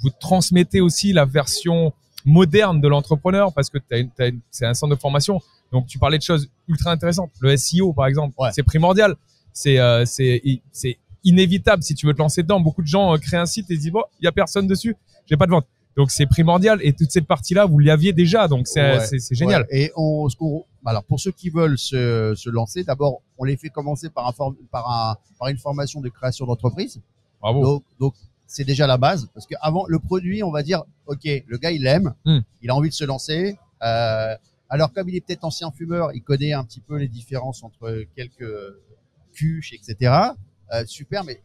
vous 0.00 0.10
transmettez 0.20 0.80
aussi 0.80 1.12
la 1.12 1.24
version 1.24 1.92
moderne 2.24 2.80
de 2.80 2.88
l'entrepreneur 2.88 3.52
parce 3.52 3.68
que 3.70 3.78
t'as 3.78 3.98
une, 3.98 4.10
t'as 4.10 4.28
une- 4.28 4.40
c'est 4.50 4.66
un 4.66 4.74
centre 4.74 4.94
de 4.94 5.00
formation. 5.00 5.40
Donc 5.72 5.86
tu 5.86 5.98
parlais 5.98 6.18
de 6.18 6.22
choses 6.22 6.48
ultra 6.68 6.90
intéressantes, 6.92 7.30
le 7.40 7.56
SEO 7.56 7.92
par 7.92 8.06
exemple, 8.06 8.34
Ouais. 8.38 8.50
c'est 8.52 8.62
primordial. 8.62 9.16
C'est 9.52 9.78
euh, 9.78 10.04
c'est 10.06 10.42
c'est 10.70 10.98
inévitable 11.24 11.82
si 11.82 11.94
tu 11.94 12.06
veux 12.06 12.14
te 12.14 12.18
lancer 12.18 12.42
dedans. 12.42 12.60
Beaucoup 12.60 12.82
de 12.82 12.86
gens 12.86 13.14
euh, 13.14 13.18
créent 13.18 13.36
un 13.38 13.46
site 13.46 13.70
et 13.70 13.76
se 13.76 13.80
disent 13.80 13.92
bon, 13.92 14.02
il 14.20 14.24
y 14.24 14.28
a 14.28 14.32
personne 14.32 14.66
dessus, 14.66 14.96
j'ai 15.26 15.36
pas 15.36 15.46
de 15.46 15.50
vente. 15.50 15.66
Donc 15.96 16.10
c'est 16.10 16.26
primordial 16.26 16.78
et 16.82 16.92
toute 16.94 17.10
cette 17.10 17.26
partie-là 17.26 17.66
vous 17.66 17.78
l'aviez 17.78 18.12
déjà, 18.12 18.48
donc 18.48 18.66
c'est 18.66 18.80
Ouais. 18.98 19.18
génial. 19.30 19.62
Ouais. 19.70 19.82
Et 19.82 19.92
on, 19.96 20.26
alors 20.86 21.04
pour 21.04 21.20
ceux 21.20 21.32
qui 21.32 21.50
veulent 21.50 21.78
se, 21.78 22.34
se 22.36 22.48
lancer, 22.50 22.82
d'abord 22.84 23.20
on 23.38 23.44
les 23.44 23.56
fait 23.56 23.68
commencer 23.68 24.08
par, 24.10 24.26
un 24.28 24.32
par, 24.70 24.90
un, 24.90 25.16
par 25.38 25.48
une 25.48 25.58
formation 25.58 26.00
de 26.00 26.08
création 26.08 26.46
d'entreprise. 26.46 27.00
Bravo. 27.40 27.82
Donc, 28.00 28.14
c'est 28.46 28.64
déjà 28.64 28.86
la 28.86 28.96
base 28.98 29.28
parce 29.34 29.46
que 29.46 29.54
avant 29.60 29.84
le 29.88 29.98
produit, 29.98 30.42
on 30.42 30.50
va 30.50 30.62
dire 30.62 30.82
ok, 31.06 31.24
le 31.46 31.58
gars 31.58 31.70
il 31.72 31.82
l'aime, 31.82 32.14
Hmm. 32.24 32.40
il 32.62 32.70
a 32.70 32.74
envie 32.74 32.88
de 32.90 32.94
se 32.94 33.04
lancer. 33.04 33.58
Euh, 33.82 34.34
alors 34.68 34.92
comme 34.92 35.08
il 35.08 35.16
est 35.16 35.20
peut-être 35.20 35.44
ancien 35.44 35.70
fumeur, 35.72 36.10
il 36.14 36.22
connaît 36.22 36.52
un 36.52 36.64
petit 36.64 36.80
peu 36.80 36.96
les 36.96 37.08
différences 37.08 37.62
entre 37.62 38.04
quelques 38.16 38.44
cuches, 39.32 39.72
etc. 39.72 40.14
Euh, 40.72 40.84
super, 40.86 41.24
mais 41.24 41.40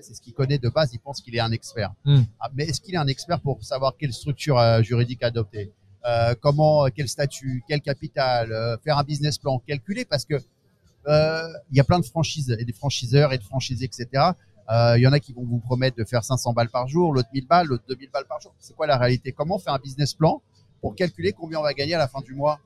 c'est 0.00 0.14
ce 0.14 0.20
qu'il 0.20 0.32
connaît 0.34 0.58
de 0.58 0.68
base. 0.68 0.90
Il 0.92 0.98
pense 1.00 1.20
qu'il 1.20 1.34
est 1.36 1.40
un 1.40 1.52
expert. 1.52 1.92
Hmm. 2.04 2.22
Ah, 2.40 2.50
mais 2.54 2.64
est-ce 2.64 2.80
qu'il 2.80 2.94
est 2.94 2.98
un 2.98 3.06
expert 3.06 3.40
pour 3.40 3.62
savoir 3.64 3.94
quelle 3.98 4.12
structure 4.12 4.58
euh, 4.58 4.82
juridique 4.82 5.22
adopter, 5.22 5.72
euh, 6.06 6.34
comment, 6.40 6.86
quel 6.94 7.08
statut, 7.08 7.62
quel 7.68 7.80
capital, 7.80 8.52
euh, 8.52 8.76
faire 8.84 8.98
un 8.98 9.04
business 9.04 9.38
plan, 9.38 9.58
calculer 9.66 10.04
parce 10.04 10.24
que 10.24 10.34
euh, 11.08 11.48
il 11.70 11.76
y 11.76 11.80
a 11.80 11.84
plein 11.84 11.98
de 12.00 12.04
franchises 12.04 12.54
et 12.58 12.64
des 12.64 12.72
franchiseurs 12.72 13.32
et 13.32 13.38
de 13.38 13.44
franchisés, 13.44 13.84
etc. 13.84 14.08
Euh, 14.70 14.94
Il 14.98 15.02
y 15.02 15.06
en 15.06 15.12
a 15.12 15.20
qui 15.20 15.32
vont 15.32 15.44
vous 15.44 15.58
promettre 15.60 15.96
de 15.96 16.04
faire 16.04 16.24
500 16.24 16.52
balles 16.52 16.68
par 16.70 16.88
jour, 16.88 17.12
l'autre 17.12 17.28
1000 17.32 17.46
balles, 17.46 17.66
l'autre 17.68 17.84
2000 17.88 18.10
balles 18.10 18.24
par 18.28 18.40
jour. 18.40 18.52
C'est 18.58 18.74
quoi 18.74 18.86
la 18.88 18.96
réalité? 18.98 19.30
Comment 19.32 19.58
faire 19.58 19.74
un 19.74 19.78
business 19.78 20.14
plan 20.14 20.42
pour 20.80 20.94
calculer 20.96 21.32
combien 21.32 21.60
on 21.60 21.62
va 21.62 21.74
gagner 21.74 21.94
à 21.94 21.98
la 21.98 22.08
fin 22.08 22.20
du 22.22 22.34
mois? 22.34 22.58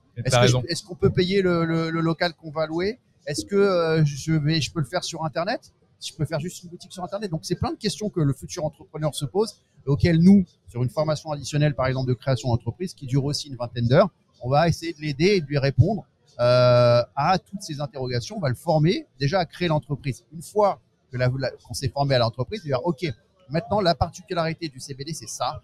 Est-ce 0.69 0.83
qu'on 0.83 0.95
peut 0.95 1.11
payer 1.11 1.43
le, 1.43 1.65
le- 1.65 1.91
le 1.91 2.01
local 2.01 2.33
qu'on 2.35 2.51
va 2.51 2.67
louer? 2.67 2.99
Est-ce 3.27 3.45
que 3.45 3.57
euh, 3.57 4.03
je 4.07 4.33
vais, 4.33 4.61
je 4.63 4.73
peux 4.73 4.81
le 4.81 4.87
faire 4.87 5.05
sur 5.05 5.25
Internet? 5.25 5.73
Si 6.01 6.13
je 6.13 6.17
peux 6.17 6.25
faire 6.25 6.41
juste 6.41 6.63
une 6.65 6.71
boutique 6.71 6.93
sur 6.93 7.05
Internet 7.05 7.31
Donc 7.31 7.41
c'est 7.45 7.55
plein 7.55 7.71
de 7.71 7.77
questions 7.77 8.11
que 8.11 8.21
le 8.21 8.33
futur 8.33 8.65
entrepreneur 8.65 9.15
se 9.15 9.27
pose 9.27 9.63
auxquelles 9.87 10.19
nous, 10.19 10.45
sur 10.69 10.83
une 10.83 10.91
formation 10.91 11.31
additionnelle 11.31 11.75
par 11.75 11.87
exemple 11.87 12.09
de 12.09 12.15
création 12.15 12.49
d'entreprise 12.49 12.95
qui 12.95 13.07
dure 13.07 13.25
aussi 13.25 13.49
une 13.49 13.57
vingtaine 13.57 13.87
d'heures, 13.87 14.11
on 14.43 14.49
va 14.49 14.69
essayer 14.69 14.93
de 14.93 15.01
l'aider 15.01 15.37
et 15.37 15.41
de 15.41 15.47
lui 15.47 15.59
répondre 15.59 16.07
euh, 16.39 17.03
à 17.17 17.39
toutes 17.39 17.63
ces 17.63 17.81
interrogations. 17.81 18.37
On 18.39 18.41
va 18.41 18.49
le 18.49 18.55
former 18.55 19.07
déjà 19.19 19.41
à 19.41 19.45
créer 19.45 19.69
l'entreprise. 19.69 20.25
Une 20.33 20.43
fois 20.43 20.81
qu'on 21.13 21.75
s'est 21.75 21.89
formé 21.89 22.15
à 22.15 22.19
l'entreprise, 22.19 22.63
il 22.65 22.71
va 22.71 22.79
dire 22.79 22.87
OK, 22.87 23.05
maintenant 23.51 23.81
la 23.81 23.95
particularité 23.95 24.69
du 24.69 24.81
CBD 24.81 25.13
c'est 25.13 25.29
ça. 25.29 25.61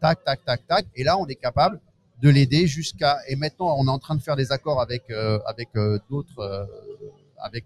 Tac, 0.00 0.24
tac, 0.24 0.44
tac, 0.44 0.66
tac. 0.66 0.86
Et 0.94 1.04
là, 1.04 1.18
on 1.18 1.26
est 1.26 1.34
capable 1.34 1.80
de 2.22 2.30
l'aider 2.30 2.66
jusqu'à. 2.66 3.18
Et 3.28 3.36
maintenant, 3.36 3.76
on 3.76 3.86
est 3.86 3.90
en 3.90 3.98
train 3.98 4.14
de 4.14 4.22
faire 4.22 4.36
des 4.36 4.52
accords 4.52 4.80
avec 4.80 5.10
euh, 5.10 5.40
avec 5.44 5.68
euh, 5.76 5.98
d'autres, 6.08 6.68
avec 7.38 7.64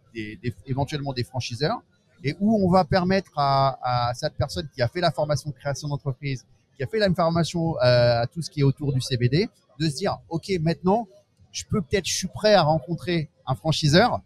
éventuellement 0.66 1.12
des 1.12 1.24
franchiseurs, 1.24 1.80
et 2.24 2.36
où 2.40 2.64
on 2.64 2.70
va 2.70 2.84
permettre 2.84 3.32
à, 3.36 4.08
à 4.08 4.14
cette 4.14 4.34
personne 4.34 4.68
qui 4.74 4.82
a 4.82 4.88
fait 4.88 5.00
la 5.00 5.10
formation 5.10 5.50
de 5.50 5.54
création 5.54 5.88
d'entreprise, 5.88 6.44
qui 6.76 6.82
a 6.82 6.86
fait 6.86 6.98
la 6.98 7.12
formation 7.12 7.76
euh, 7.78 8.22
à 8.22 8.26
tout 8.26 8.42
ce 8.42 8.50
qui 8.50 8.60
est 8.60 8.64
autour 8.64 8.92
du 8.92 9.00
CBD, 9.00 9.48
de 9.78 9.88
se 9.88 9.96
dire 9.96 10.18
ok, 10.28 10.50
maintenant, 10.60 11.08
je 11.50 11.64
peux 11.68 11.82
peut-être, 11.82 12.06
je 12.06 12.14
suis 12.14 12.28
prêt 12.28 12.54
à 12.54 12.62
rencontrer 12.62 13.28
un 13.46 13.54
franchiseur 13.54 14.20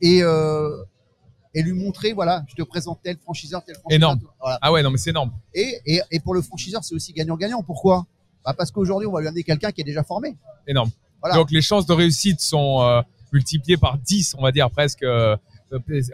et 0.00 0.22
euh, 0.22 0.82
et 1.54 1.62
lui 1.62 1.72
montrer 1.72 2.12
voilà, 2.12 2.44
je 2.48 2.54
te 2.56 2.62
présente 2.62 2.98
tel 3.02 3.16
franchiseur, 3.18 3.64
tel 3.64 3.76
franchiseur. 3.76 3.96
Énorme. 3.96 4.20
Voilà. 4.40 4.58
Ah 4.60 4.72
ouais, 4.72 4.82
non 4.82 4.90
mais 4.90 4.98
c'est 4.98 5.10
énorme. 5.10 5.32
Et, 5.54 5.80
et, 5.86 6.00
et 6.10 6.20
pour 6.20 6.34
le 6.34 6.42
franchiseur, 6.42 6.82
c'est 6.82 6.94
aussi 6.94 7.12
gagnant-gagnant. 7.12 7.62
Pourquoi? 7.62 8.06
Bah 8.44 8.54
Parce 8.56 8.70
qu'aujourd'hui, 8.70 9.06
on 9.06 9.12
va 9.12 9.20
lui 9.20 9.28
amener 9.28 9.44
quelqu'un 9.44 9.70
qui 9.70 9.80
est 9.80 9.84
déjà 9.84 10.02
formé. 10.02 10.36
énorme. 10.66 10.90
Voilà. 11.20 11.36
Donc 11.36 11.50
les 11.50 11.62
chances 11.62 11.86
de 11.86 11.92
réussite 11.94 12.40
sont 12.40 12.82
euh, 12.82 13.00
multipliées 13.32 13.78
par 13.78 13.96
10, 13.98 14.34
on 14.36 14.42
va 14.42 14.52
dire 14.52 14.70
presque, 14.70 15.02
euh, 15.02 15.36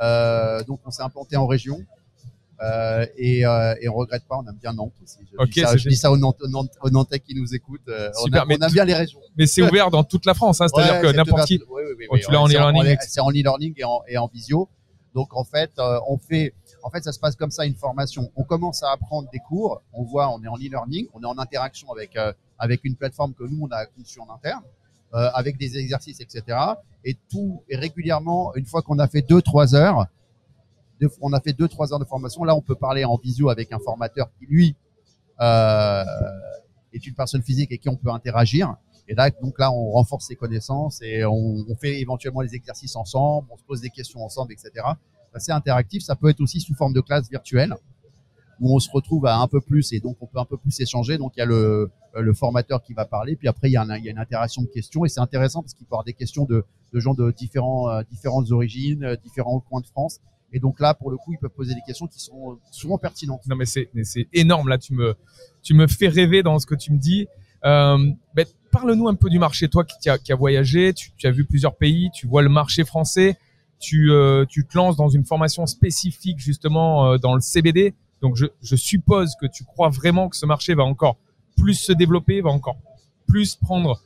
euh, 0.01 0.61
donc 0.65 0.79
on 0.85 0.91
s'est 0.91 1.01
implanté 1.03 1.35
en 1.37 1.47
région. 1.47 1.79
Euh, 2.61 3.05
et, 3.17 3.45
euh, 3.45 3.75
et 3.81 3.89
on 3.89 3.93
regrette 3.95 4.23
pas, 4.25 4.37
on 4.37 4.47
aime 4.47 4.55
bien 4.61 4.71
Nantes 4.73 4.93
aussi. 5.03 5.17
Je, 5.29 5.37
Ok, 5.37 5.49
dis, 5.49 5.59
ça, 5.61 5.75
je 5.75 5.89
dis 5.89 5.95
ça 5.97 6.09
aux, 6.11 6.17
Nantes, 6.17 6.37
aux 6.81 6.89
Nantais 6.89 7.19
qui 7.19 7.35
nous 7.35 7.53
écoutent. 7.53 7.81
euh, 7.89 8.09
on, 8.21 8.23
Super, 8.25 8.43
a- 8.43 8.45
on 8.45 8.49
aime 8.49 8.71
bien 8.71 8.85
les 8.85 8.93
régions. 8.93 9.19
Mais 9.37 9.45
c'est 9.45 9.61
ouvert 9.61 9.91
dans 9.91 10.03
toute 10.05 10.25
la 10.25 10.33
France, 10.33 10.61
hein, 10.61 10.67
c'est-à-dire 10.73 10.95
Ouais, 10.95 11.01
que 11.11 11.17
n'importe 11.17 11.45
qui. 11.47 11.59
oui, 11.69 11.83
oui, 11.87 11.93
oui, 11.99 12.05
Oh, 12.09 12.13
oui, 12.15 12.21
tu 12.25 12.31
l'as 12.31 12.41
en 12.41 12.47
e-learning, 12.47 12.95
C'est 13.01 13.19
en 13.19 13.29
e-learning 13.29 13.73
et 13.77 13.83
en, 13.83 14.01
et 14.07 14.17
en 14.17 14.27
visio. 14.27 14.69
Donc 15.13 15.35
en 15.35 15.43
fait, 15.43 15.71
euh, 15.79 15.99
on 16.07 16.17
fait, 16.17 16.53
en 16.83 16.89
fait, 16.89 17.03
ça 17.03 17.11
se 17.11 17.19
passe 17.19 17.35
comme 17.35 17.51
ça 17.51 17.65
une 17.65 17.75
formation. 17.75 18.31
On 18.35 18.43
commence 18.43 18.83
à 18.83 18.91
apprendre 18.91 19.29
des 19.31 19.39
cours. 19.39 19.81
On 19.93 20.03
voit, 20.03 20.29
on 20.33 20.41
est 20.43 20.47
en 20.47 20.55
e-learning, 20.57 21.07
on 21.13 21.21
est 21.21 21.25
en 21.25 21.37
interaction 21.37 21.91
avec 21.91 22.15
euh, 22.17 22.31
avec 22.57 22.81
une 22.85 22.95
plateforme 22.95 23.33
que 23.33 23.43
nous 23.43 23.59
on 23.65 23.71
a 23.71 23.85
conçue 23.85 24.19
en 24.21 24.33
interne, 24.33 24.63
euh, 25.13 25.29
avec 25.33 25.57
des 25.57 25.77
exercices, 25.77 26.19
etc. 26.21 26.57
Et 27.03 27.17
tout 27.29 27.63
et 27.69 27.75
régulièrement, 27.75 28.53
une 28.55 28.65
fois 28.65 28.81
qu'on 28.81 28.99
a 28.99 29.07
fait 29.07 29.21
deux 29.21 29.41
trois 29.41 29.73
heures, 29.75 30.05
on 31.21 31.33
a 31.33 31.41
fait 31.41 31.53
deux 31.53 31.67
trois 31.67 31.93
heures 31.93 31.99
de 31.99 32.05
formation. 32.05 32.43
Là, 32.43 32.55
on 32.55 32.61
peut 32.61 32.75
parler 32.75 33.05
en 33.05 33.17
visio 33.17 33.49
avec 33.49 33.71
un 33.71 33.79
formateur 33.79 34.29
qui 34.37 34.45
lui 34.45 34.75
euh, 35.41 36.03
est 36.93 37.05
une 37.05 37.13
personne 37.13 37.41
physique 37.43 37.71
et 37.71 37.77
qui 37.77 37.89
on 37.89 37.95
peut 37.95 38.11
interagir. 38.11 38.75
Et 39.07 39.13
là, 39.13 39.29
donc 39.29 39.59
là, 39.59 39.71
on 39.71 39.91
renforce 39.91 40.27
ses 40.27 40.35
connaissances 40.35 41.01
et 41.01 41.25
on, 41.25 41.63
fait 41.79 41.99
éventuellement 41.99 42.41
les 42.41 42.55
exercices 42.55 42.95
ensemble, 42.95 43.47
on 43.51 43.57
se 43.57 43.63
pose 43.63 43.81
des 43.81 43.89
questions 43.89 44.23
ensemble, 44.23 44.53
etc. 44.53 44.85
C'est 45.37 45.51
interactif. 45.51 46.01
Ça 46.03 46.15
peut 46.15 46.29
être 46.29 46.41
aussi 46.41 46.59
sous 46.59 46.73
forme 46.73 46.93
de 46.93 47.01
classe 47.01 47.29
virtuelle. 47.29 47.75
où 48.61 48.73
on 48.73 48.79
se 48.79 48.89
retrouve 48.89 49.25
à 49.25 49.37
un 49.37 49.49
peu 49.49 49.59
plus 49.59 49.91
et 49.91 49.99
donc 49.99 50.15
on 50.21 50.27
peut 50.27 50.39
un 50.39 50.45
peu 50.45 50.57
plus 50.57 50.79
échanger. 50.79 51.17
Donc 51.17 51.33
il 51.35 51.39
y 51.39 51.43
a 51.43 51.45
le, 51.45 51.91
formateur 52.33 52.81
qui 52.81 52.93
va 52.93 53.03
parler, 53.03 53.35
puis 53.35 53.49
après 53.49 53.69
il 53.69 53.73
y 53.73 53.77
a, 53.77 53.83
une 53.83 54.17
interaction 54.17 54.61
de 54.61 54.67
questions 54.67 55.03
et 55.03 55.09
c'est 55.09 55.19
intéressant 55.19 55.61
parce 55.61 55.73
qu'il 55.73 55.85
peut 55.85 55.91
y 55.91 55.95
avoir 55.95 56.05
des 56.05 56.13
questions 56.13 56.45
de, 56.45 56.63
de 56.93 56.99
gens 57.01 57.13
de 57.13 57.31
différents, 57.31 57.89
euh, 57.89 58.01
différentes 58.09 58.49
origines, 58.51 59.03
euh, 59.03 59.17
différents 59.17 59.59
coins 59.59 59.81
de 59.81 59.87
France. 59.87 60.21
Et 60.53 60.59
donc 60.59 60.79
là, 60.79 60.93
pour 60.93 61.11
le 61.11 61.17
coup, 61.17 61.33
ils 61.33 61.37
peuvent 61.37 61.49
poser 61.49 61.73
des 61.73 61.81
questions 61.85 62.07
qui 62.07 62.19
sont 62.19 62.51
euh, 62.51 62.55
souvent 62.71 62.97
pertinentes. 62.97 63.45
Non 63.47 63.55
mais 63.55 63.65
c'est 63.65 63.89
énorme 64.33 64.69
là. 64.69 64.77
Tu 64.77 64.93
me 64.93 65.15
tu 65.63 65.73
me 65.73 65.87
fais 65.87 66.07
rêver 66.07 66.43
dans 66.43 66.59
ce 66.59 66.65
que 66.65 66.75
tu 66.75 66.91
me 66.91 66.97
dis. 66.97 67.27
Euh, 67.65 67.97
ben, 68.33 68.45
Parle-nous 68.71 69.07
un 69.07 69.15
peu 69.15 69.29
du 69.29 69.39
marché. 69.39 69.69
Toi 69.69 69.85
qui 69.85 70.09
as, 70.09 70.17
qui 70.17 70.33
voyagé, 70.33 70.93
tu, 70.93 71.11
tu 71.15 71.27
as 71.27 71.31
vu 71.31 71.45
plusieurs 71.45 71.77
pays, 71.77 72.09
tu 72.13 72.27
vois 72.27 72.41
le 72.41 72.49
marché 72.49 72.83
français. 72.83 73.37
Tu 73.79 74.11
euh, 74.11 74.45
tu 74.47 74.65
te 74.65 74.77
lances 74.77 74.97
dans 74.97 75.07
une 75.07 75.25
formation 75.25 75.65
spécifique 75.65 76.39
justement 76.39 77.11
euh, 77.11 77.17
dans 77.17 77.35
le 77.35 77.41
CBD. 77.41 77.93
Donc 78.21 78.35
je, 78.35 78.47
je 78.61 78.75
suppose 78.75 79.35
que 79.39 79.45
tu 79.45 79.63
crois 79.63 79.89
vraiment 79.89 80.27
que 80.29 80.35
ce 80.35 80.45
marché 80.45 80.75
va 80.75 80.83
encore 80.83 81.17
plus 81.57 81.75
se 81.75 81.93
développer, 81.93 82.41
va 82.41 82.49
encore 82.49 82.77
plus 83.27 83.55
prendre 83.55 84.01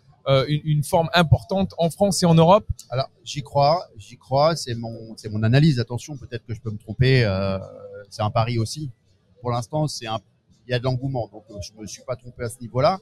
une, 0.48 0.62
une 0.63 0.83
forme 0.83 1.09
importante 1.13 1.74
en 1.77 1.89
France 1.89 2.21
et 2.24 2.25
en 2.25 2.36
Europe. 2.36 2.67
Alors, 2.89 3.09
j'y 3.24 3.41
crois, 3.41 3.88
j'y 3.98 4.17
crois. 4.17 4.55
C'est 4.55 4.75
mon, 4.75 5.15
c'est 5.17 5.29
mon 5.29 5.43
analyse. 5.43 5.79
Attention, 5.79 6.17
peut-être 6.17 6.45
que 6.45 6.53
je 6.53 6.62
peux 6.62 6.71
me 6.71 6.77
tromper. 6.77 7.24
euh, 7.25 7.57
c'est 8.09 8.21
un 8.21 8.31
pari 8.31 8.57
aussi. 8.57 8.91
Pour 9.41 9.51
l'instant, 9.51 9.88
c'est 9.88 10.07
un, 10.07 10.19
il 10.67 10.71
y 10.71 10.74
a 10.74 10.79
de 10.79 10.83
l'engouement, 10.83 11.27
donc 11.31 11.45
euh, 11.50 11.55
je 11.62 11.71
me 11.79 11.86
suis 11.88 12.03
pas 12.03 12.15
trompé 12.15 12.43
à 12.43 12.50
ce 12.50 12.59
niveau-là. 12.59 13.00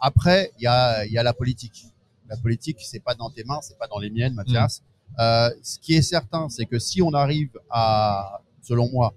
Après, 0.00 0.52
il 0.58 0.64
y 0.64 0.66
a, 0.66 1.04
il 1.06 1.12
y 1.12 1.18
a 1.18 1.22
la 1.22 1.32
politique. 1.32 1.86
La 2.28 2.36
politique, 2.36 2.78
c'est 2.80 3.00
pas 3.00 3.14
dans 3.14 3.30
tes 3.30 3.44
mains, 3.44 3.60
c'est 3.62 3.78
pas 3.78 3.86
dans 3.88 3.98
les 3.98 4.10
miennes, 4.10 4.34
Mathias. 4.34 4.82
Euh, 5.18 5.50
ce 5.62 5.78
qui 5.78 5.94
est 5.94 6.02
certain, 6.02 6.48
c'est 6.50 6.66
que 6.66 6.78
si 6.78 7.00
on 7.00 7.14
arrive 7.14 7.50
à, 7.70 8.42
selon 8.62 8.90
moi, 8.90 9.14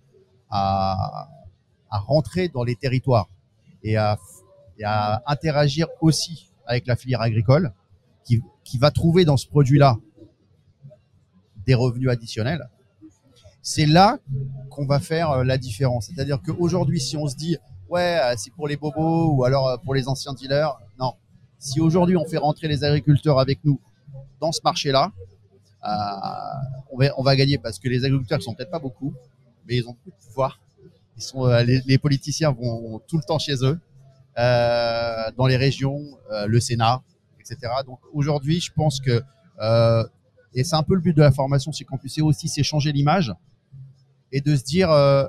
à, 0.50 1.28
à 1.90 1.98
rentrer 2.00 2.48
dans 2.48 2.64
les 2.64 2.76
territoires 2.76 3.28
et 3.84 3.98
à, 3.98 4.18
et 4.78 4.84
à 4.86 5.22
interagir 5.28 5.88
aussi 6.00 6.51
avec 6.66 6.88
la 6.88 6.96
filière 6.96 7.22
agricole, 7.22 7.74
qui, 8.26 8.42
qui 8.64 8.78
va 8.78 8.92
trouver 8.92 9.26
dans 9.26 9.38
ce 9.38 9.48
produit-là 9.48 9.98
des 11.66 11.74
revenus 11.74 12.10
additionnels, 12.10 12.70
c'est 13.62 13.86
là 13.86 14.18
qu'on 14.70 14.86
va 14.86 15.00
faire 15.00 15.32
euh, 15.32 15.44
la 15.44 15.58
différence. 15.58 16.08
C'est-à-dire 16.08 16.40
qu'aujourd'hui, 16.42 17.00
si 17.00 17.16
on 17.18 17.28
se 17.28 17.36
dit, 17.36 17.58
ouais, 17.90 18.20
euh, 18.24 18.34
c'est 18.38 18.52
pour 18.54 18.68
les 18.68 18.78
bobos 18.78 19.34
ou 19.34 19.44
alors 19.44 19.68
euh, 19.68 19.78
pour 19.78 19.94
les 19.94 20.08
anciens 20.08 20.34
dealers, 20.34 20.78
non. 21.00 21.14
Si 21.60 21.80
aujourd'hui 21.80 22.18
on 22.18 22.26
fait 22.26 22.38
rentrer 22.38 22.68
les 22.68 22.84
agriculteurs 22.84 23.40
avec 23.40 23.60
nous 23.64 23.80
dans 24.40 24.52
ce 24.52 24.62
marché-là, 24.64 25.12
on, 26.92 27.24
va, 27.24 27.36
gagner 27.36 27.58
parce 27.58 27.80
que 27.80 27.88
les 27.88 28.04
agriculteurs 28.04 28.40
ils 28.40 28.44
sont 28.44 28.54
peut-être 28.54 28.72
pas 28.72 28.80
beaucoup, 28.80 29.14
mais 29.68 29.78
ils 29.78 29.88
ont 29.88 29.94
beaucoup 29.94 30.10
de 30.10 30.26
pouvoir. 30.28 30.60
Les, 31.86 31.98
politiciens 32.00 32.52
vont 32.52 33.00
tout 33.08 33.18
le 33.18 33.24
temps 33.24 33.38
chez 33.38 33.64
eux, 33.64 33.80
dans 34.38 35.48
les 35.48 35.58
régions, 35.58 36.02
euh, 36.32 36.48
le 36.48 36.60
Sénat, 36.60 37.02
etc. 37.40 37.72
Donc 37.86 38.00
aujourd'hui, 38.14 38.60
je 38.60 38.72
pense 38.72 39.00
que 39.00 39.22
euh, 39.60 40.04
et 40.54 40.64
c'est 40.64 40.76
un 40.76 40.84
peu 40.84 40.96
le 40.96 41.02
but 41.02 41.16
de 41.16 41.22
la 41.22 41.32
formation, 41.32 41.72
c'est 41.72 41.86
qu'on 41.86 41.98
puisse 41.98 42.20
aussi 42.20 42.50
s'échanger 42.50 42.92
l'image 42.92 43.34
et 44.32 44.42
de 44.42 44.56
se 44.56 44.64
dire, 44.64 44.92
euh, 44.92 45.28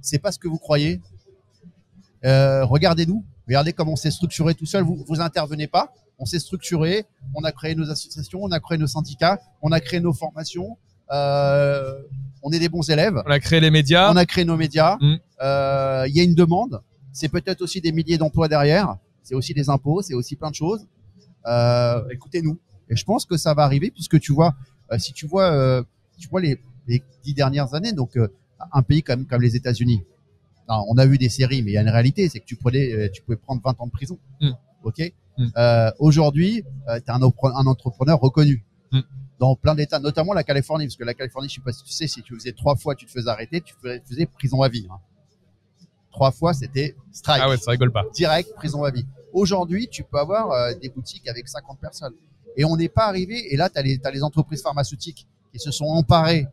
c'est 0.00 0.18
pas 0.18 0.32
ce 0.32 0.38
que 0.38 0.48
vous 0.48 0.58
croyez. 0.58 1.00
Euh, 2.24 2.64
regardez-nous, 2.64 3.24
regardez 3.46 3.72
comment 3.72 3.92
on 3.92 3.96
s'est 3.96 4.10
structuré 4.10 4.54
tout 4.54 4.66
seul. 4.66 4.84
Vous, 4.84 5.04
vous 5.06 5.20
intervenez 5.20 5.66
pas. 5.66 5.92
On 6.18 6.26
s'est 6.26 6.38
structuré, 6.38 7.06
on 7.34 7.42
a 7.42 7.50
créé 7.50 7.74
nos 7.74 7.90
associations, 7.90 8.40
on 8.42 8.52
a 8.52 8.60
créé 8.60 8.78
nos 8.78 8.86
syndicats, 8.86 9.40
on 9.62 9.72
a 9.72 9.80
créé 9.80 9.98
nos 9.98 10.12
formations. 10.12 10.78
Euh, 11.10 12.00
on 12.42 12.52
est 12.52 12.60
des 12.60 12.68
bons 12.68 12.88
élèves. 12.88 13.20
On 13.26 13.30
a 13.30 13.40
créé 13.40 13.58
les 13.58 13.70
médias. 13.70 14.12
On 14.12 14.16
a 14.16 14.24
créé 14.24 14.44
nos 14.44 14.56
médias. 14.56 14.96
Mm. 15.00 15.16
Euh, 15.42 16.04
Il 16.08 16.16
y 16.16 16.20
a 16.20 16.22
une 16.22 16.36
demande. 16.36 16.82
C'est 17.14 17.28
peut-être 17.28 17.62
aussi 17.62 17.80
des 17.80 17.92
milliers 17.92 18.18
d'emplois 18.18 18.48
derrière. 18.48 18.96
C'est 19.22 19.34
aussi 19.34 19.54
des 19.54 19.70
impôts. 19.70 20.02
C'est 20.02 20.14
aussi 20.14 20.36
plein 20.36 20.50
de 20.50 20.54
choses. 20.54 20.86
Euh, 21.46 22.02
Écoutez-nous. 22.10 22.58
Et 22.90 22.96
je 22.96 23.04
pense 23.04 23.24
que 23.24 23.36
ça 23.36 23.54
va 23.54 23.62
arriver 23.62 23.90
puisque 23.90 24.18
tu 24.20 24.32
vois, 24.32 24.54
euh, 24.92 24.98
si 24.98 25.12
tu 25.12 25.26
vois, 25.26 25.50
euh, 25.52 25.82
tu 26.18 26.28
vois 26.28 26.40
les, 26.40 26.60
les 26.86 27.02
dix 27.22 27.32
dernières 27.32 27.72
années, 27.74 27.92
donc 27.92 28.18
un 28.72 28.82
pays 28.82 29.02
comme, 29.02 29.24
comme 29.26 29.40
les 29.40 29.56
États-Unis. 29.56 30.02
On 30.68 30.96
a 30.98 31.06
vu 31.06 31.16
des 31.18 31.28
séries, 31.28 31.62
mais 31.62 31.70
il 31.72 31.74
y 31.74 31.78
a 31.78 31.82
une 31.82 31.88
réalité, 31.88 32.28
c'est 32.28 32.40
que 32.40 32.46
tu 32.46 32.56
prenais, 32.56 33.10
tu 33.10 33.22
pouvais 33.22 33.36
prendre 33.36 33.60
20 33.62 33.80
ans 33.80 33.86
de 33.86 33.92
prison. 33.92 34.18
Mm. 34.40 34.50
Ok. 34.82 35.12
Mm. 35.38 35.48
Aujourd'hui, 35.98 36.62
tu 36.86 36.92
es 36.92 37.10
un, 37.10 37.22
entrepreneur 37.22 38.18
reconnu 38.18 38.64
Mm. 38.94 39.00
dans 39.40 39.56
plein 39.56 39.74
d'États, 39.74 39.98
notamment 39.98 40.32
la 40.32 40.44
Californie, 40.44 40.86
parce 40.86 40.96
que 40.96 41.04
la 41.04 41.14
Californie, 41.14 41.48
je 41.48 41.54
sais 41.56 41.60
pas 41.60 41.72
si 41.72 41.82
tu 41.82 41.92
sais, 41.92 42.06
si 42.06 42.22
tu 42.22 42.34
faisais 42.34 42.52
trois 42.52 42.76
fois, 42.76 42.94
tu 42.94 43.06
te 43.06 43.10
faisais 43.10 43.28
arrêter, 43.28 43.60
tu 43.60 43.74
faisais, 43.82 44.00
tu 44.00 44.06
faisais 44.14 44.26
prison 44.26 44.62
à 44.62 44.68
vie. 44.68 44.86
hein. 44.90 44.98
Trois 46.14 46.30
fois, 46.30 46.54
c'était 46.54 46.94
strike 47.10 47.42
Ah 47.44 47.48
ouais, 47.48 47.56
ça 47.56 47.72
rigole 47.72 47.90
pas. 47.90 48.04
direct, 48.14 48.54
prison 48.54 48.84
à 48.84 48.92
vie. 48.92 49.04
Aujourd'hui, 49.32 49.88
tu 49.88 50.04
peux 50.04 50.16
avoir 50.16 50.52
euh, 50.52 50.72
des 50.80 50.88
boutiques 50.88 51.26
avec 51.28 51.48
50 51.48 51.80
personnes. 51.80 52.14
Et 52.56 52.64
on 52.64 52.76
n'est 52.76 52.88
pas 52.88 53.06
arrivé, 53.06 53.52
et 53.52 53.56
là, 53.56 53.68
tu 53.68 53.78
as, 53.80 53.82
les 53.82 53.98
t'as 53.98 54.12
les 54.12 54.22
entreprises 54.22 54.62
pharmaceutiques 54.62 55.26
qui 55.52 55.58
se 55.58 55.72
sont 55.72 55.86
emparées 55.86 56.46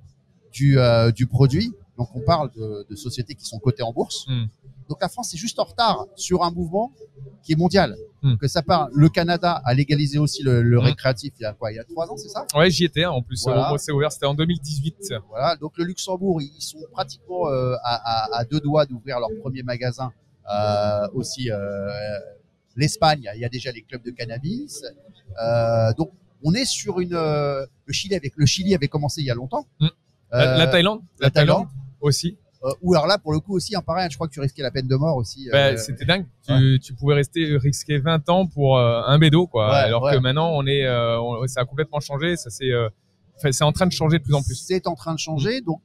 du, 0.52 0.80
euh, 0.80 1.12
du 1.12 1.28
produit. 1.28 1.72
Donc, 1.96 2.10
on 2.16 2.22
parle 2.22 2.50
de, 2.56 2.88
de 2.90 2.96
sociétés 2.96 3.36
qui 3.36 3.46
sont 3.46 3.60
cotées 3.60 3.84
en 3.84 3.94
bourse. 3.94 4.26
Mm. 4.28 4.46
Donc, 4.90 4.98
la 5.00 5.10
France 5.10 5.32
est 5.36 5.38
juste 5.38 5.60
en 5.60 5.66
retard 5.66 6.08
sur 6.16 6.44
un 6.44 6.50
mouvement 6.50 6.92
qui 7.44 7.52
est 7.54 7.56
mondial. 7.56 7.96
Mm. 8.24 8.36
Que 8.38 8.48
ça 8.48 8.62
part. 8.62 8.90
Le 8.94 9.10
Canada 9.10 9.62
a 9.66 9.74
légalisé 9.74 10.20
aussi 10.20 10.44
le, 10.44 10.62
le 10.62 10.78
Mm. 10.78 10.84
récréatif 10.84 11.34
il 11.40 11.44
y 11.44 11.46
a 11.46 11.54
quoi 11.54 11.72
Il 11.72 11.76
y 11.76 11.80
a 11.80 11.84
trois 11.84 12.08
ans, 12.12 12.18
c'est 12.18 12.30
ça? 12.30 12.46
Ouais, 12.56 12.70
j'y 12.70 12.86
étais 12.86 13.04
hein, 13.04 13.10
en 13.12 13.22
plus. 13.24 13.42
Voilà. 13.44 13.74
C'est 13.80 13.92
ouvert, 13.92 14.12
c'était 14.12 14.28
en 14.28 14.34
2018. 14.36 15.14
Voilà. 15.30 15.56
Donc 15.56 15.74
le 15.78 15.86
Luxembourg, 15.86 16.42
ils 16.42 16.62
sont 16.62 16.78
pratiquement 16.92 17.48
euh, 17.48 17.74
à, 17.84 17.96
à- 18.36 18.40
à 18.40 18.46
deux 18.46 18.60
doigts 18.60 18.86
d'ouvrir 18.86 19.20
leur 19.20 19.30
premier 19.42 19.64
magasin. 19.64 20.12
Euh, 20.54 21.08
aussi, 21.14 21.50
euh, 21.52 21.58
l'Espagne, 22.76 23.30
il 23.36 23.42
y 23.42 23.46
a 23.46 23.50
déjà 23.50 23.72
les 23.72 23.82
clubs 23.82 24.04
de 24.04 24.12
cannabis. 24.12 24.84
Euh, 25.42 25.94
donc 25.98 26.12
on 26.44 26.54
est 26.54 26.66
sur 26.66 27.00
une. 27.00 27.14
euh, 27.14 27.66
le 27.86 27.94
Chili 27.94 28.16
avec 28.16 28.34
le 28.36 28.46
Chili 28.46 28.74
avait 28.76 28.88
commencé 28.88 29.22
il 29.22 29.28
y 29.28 29.32
a 29.32 29.36
longtemps. 29.36 29.66
Mm. 29.80 29.88
La, 30.32 30.40
Euh, 30.54 30.58
la 30.58 30.68
Thaïlande, 30.68 31.02
la 31.20 31.30
Thaïlande. 31.30 31.68
aussi. 32.00 32.38
Euh, 32.64 32.72
ou 32.82 32.94
alors 32.94 33.08
là 33.08 33.18
pour 33.18 33.34
le 33.34 33.40
coup 33.40 33.56
aussi, 33.56 33.76
hein, 33.76 33.82
pareil, 33.82 34.08
je 34.12 34.16
crois 34.18 34.28
que 34.28 34.34
tu 34.34 34.40
risquais 34.40 34.62
la 34.62 34.72
peine 34.72 34.88
de 34.88 34.96
mort 34.96 35.16
aussi. 35.18 35.50
Bah, 35.52 35.68
euh, 35.68 35.78
c'était 35.78 36.06
dingue. 36.06 36.26
Tu, 36.48 36.80
tu 36.80 36.94
pouvais 36.94 37.16
rester 37.16 37.58
risquer 37.58 37.98
20 38.00 38.30
ans 38.30 38.46
pour 38.48 38.78
euh, 38.78 39.02
un 39.06 39.18
bédo, 39.20 39.48
quoi. 39.48 39.70
Ouais, 39.70 39.76
Alors 39.78 40.04
ouais. 40.04 40.14
que 40.14 40.20
maintenant, 40.20 40.52
on 40.54 40.66
est, 40.68 40.88
on- 40.90 41.46
ça 41.48 41.62
a 41.62 41.66
complètement 41.66 42.00
changé. 42.00 42.36
Ça 42.36 42.50
c'est, 42.50 42.70
c'est 43.52 43.64
en 43.64 43.72
train 43.72 43.88
de 43.88 43.92
changer 43.92 44.20
de 44.20 44.24
plus 44.24 44.34
en 44.36 44.44
plus. 44.44 44.56
C'est 44.56 44.86
en 44.88 44.96
train 44.96 45.14
de 45.14 45.20
changer, 45.20 45.62
donc 45.62 45.82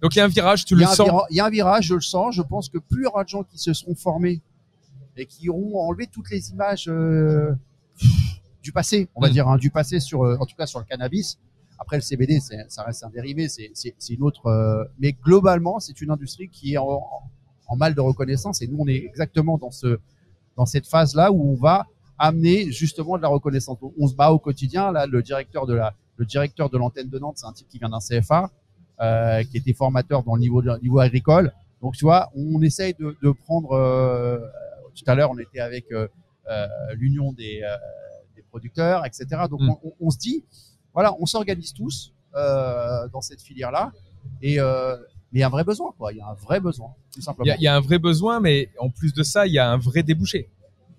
Donc 0.00 0.14
il 0.14 0.18
y 0.18 0.20
a 0.20 0.24
un 0.24 0.28
virage, 0.28 0.64
tu 0.64 0.74
le 0.76 0.84
un 0.84 0.86
sens. 0.88 1.08
il 1.30 1.36
y 1.36 1.40
a 1.40 1.44
un 1.46 1.50
virage, 1.50 1.86
je 1.86 1.94
le 1.94 2.00
sens. 2.00 2.34
Je 2.34 2.42
pense 2.42 2.68
que 2.68 2.78
plus 2.78 3.02
il 3.02 3.04
y 3.04 3.06
aura 3.06 3.24
de 3.24 3.28
gens 3.28 3.42
qui 3.42 3.58
se 3.58 3.72
seront 3.72 3.94
formés 3.94 4.40
et 5.16 5.26
qui 5.26 5.48
auront 5.50 5.78
enlevé 5.86 6.06
toutes 6.06 6.30
les 6.30 6.50
images 6.50 6.86
euh, 6.88 7.52
du 8.62 8.72
passé, 8.72 9.08
on 9.14 9.20
va 9.20 9.28
Mm. 9.28 9.32
dire, 9.32 9.48
hein, 9.48 9.56
du 9.58 9.70
passé 9.70 9.98
sur, 10.00 10.24
euh, 10.24 10.36
en 10.40 10.46
tout 10.46 10.54
cas 10.56 10.66
sur 10.66 10.78
le 10.78 10.84
cannabis. 10.84 11.38
Après 11.78 11.96
le 11.96 12.02
CBD, 12.02 12.38
ça 12.68 12.82
reste 12.84 13.02
un 13.04 13.10
dérivé, 13.10 13.48
c'est 13.48 13.72
une 14.10 14.22
autre. 14.22 14.46
euh, 14.46 14.84
mais 15.00 15.12
globalement, 15.12 15.80
c'est 15.80 16.00
une 16.00 16.10
industrie 16.10 16.48
qui 16.48 16.74
est 16.74 16.78
en, 16.78 17.02
en 17.66 17.76
mal 17.76 17.94
de 17.94 18.00
reconnaissance 18.00 18.62
et 18.62 18.66
nous, 18.68 18.78
on 18.80 18.86
est 18.88 18.96
exactement 19.04 19.58
dans 19.58 19.70
ce 19.70 19.98
dans 20.56 20.66
cette 20.66 20.86
phase 20.86 21.14
là 21.14 21.32
où 21.32 21.50
on 21.52 21.54
va 21.56 21.86
amener 22.18 22.70
justement 22.70 23.16
de 23.16 23.22
la 23.22 23.28
reconnaissance. 23.28 23.78
On- 23.82 23.92
On 23.98 24.06
se 24.06 24.14
bat 24.14 24.30
au 24.30 24.38
quotidien. 24.38 24.92
Là, 24.92 25.06
le 25.06 25.22
directeur 25.22 25.66
de 25.66 25.74
la 25.74 25.94
le 26.18 26.24
directeur 26.26 26.68
de 26.70 26.76
l'antenne 26.78 27.08
de 27.08 27.18
Nantes, 27.18 27.38
c'est 27.38 27.46
un 27.46 27.52
type 27.52 27.68
qui 27.68 27.78
vient 27.78 27.88
d'un 27.88 28.00
CFA, 28.00 28.50
euh, 29.00 29.42
qui 29.44 29.56
était 29.56 29.72
formateur 29.72 30.22
dans 30.22 30.34
le 30.36 30.40
niveau 30.42 30.60
de- 30.62 30.78
niveau 30.82 30.98
agricole. 31.00 31.52
Donc 31.80 31.94
tu 31.96 32.04
vois, 32.04 32.30
on 32.36 32.62
essaye 32.62 32.94
de, 32.94 33.16
de 33.22 33.30
prendre. 33.32 33.72
euh, 33.72 34.38
tout 34.94 35.04
à 35.06 35.14
l'heure, 35.14 35.30
on 35.30 35.38
était 35.38 35.60
avec 35.60 35.86
l'union 36.94 37.32
des, 37.32 37.62
des 38.36 38.42
producteurs, 38.42 39.06
etc. 39.06 39.24
Donc 39.50 39.60
Mm. 39.62 39.70
on, 39.70 39.78
on- 39.88 39.92
on 40.00 40.10
se 40.10 40.18
dit, 40.18 40.44
voilà, 40.94 41.14
on 41.20 41.26
s'organise 41.26 41.72
tous 41.72 42.12
euh, 42.34 43.08
dans 43.12 43.20
cette 43.20 43.40
filière-là, 43.42 43.92
et 44.40 44.58
euh, 44.60 44.96
mais 45.32 45.38
il 45.38 45.40
y 45.40 45.42
a 45.42 45.46
un 45.46 45.50
vrai 45.50 45.64
besoin, 45.64 45.92
quoi. 45.98 46.12
Il 46.12 46.18
y 46.18 46.20
a 46.20 46.26
un 46.28 46.34
vrai 46.34 46.60
besoin, 46.60 46.88
tout 47.12 47.20
Il 47.20 47.22
simplement. 47.22 47.46
y, 47.46 47.50
a, 47.50 47.56
il 47.56 47.62
y 47.62 47.66
a 47.68 47.74
un 47.74 47.80
vrai 47.80 47.98
besoin, 47.98 48.40
mais 48.40 48.68
en 48.78 48.90
plus 48.90 49.12
de 49.14 49.22
ça, 49.22 49.46
il 49.46 49.52
y 49.52 49.58
a 49.58 49.70
un 49.70 49.78
vrai 49.78 50.02
débouché. 50.02 50.48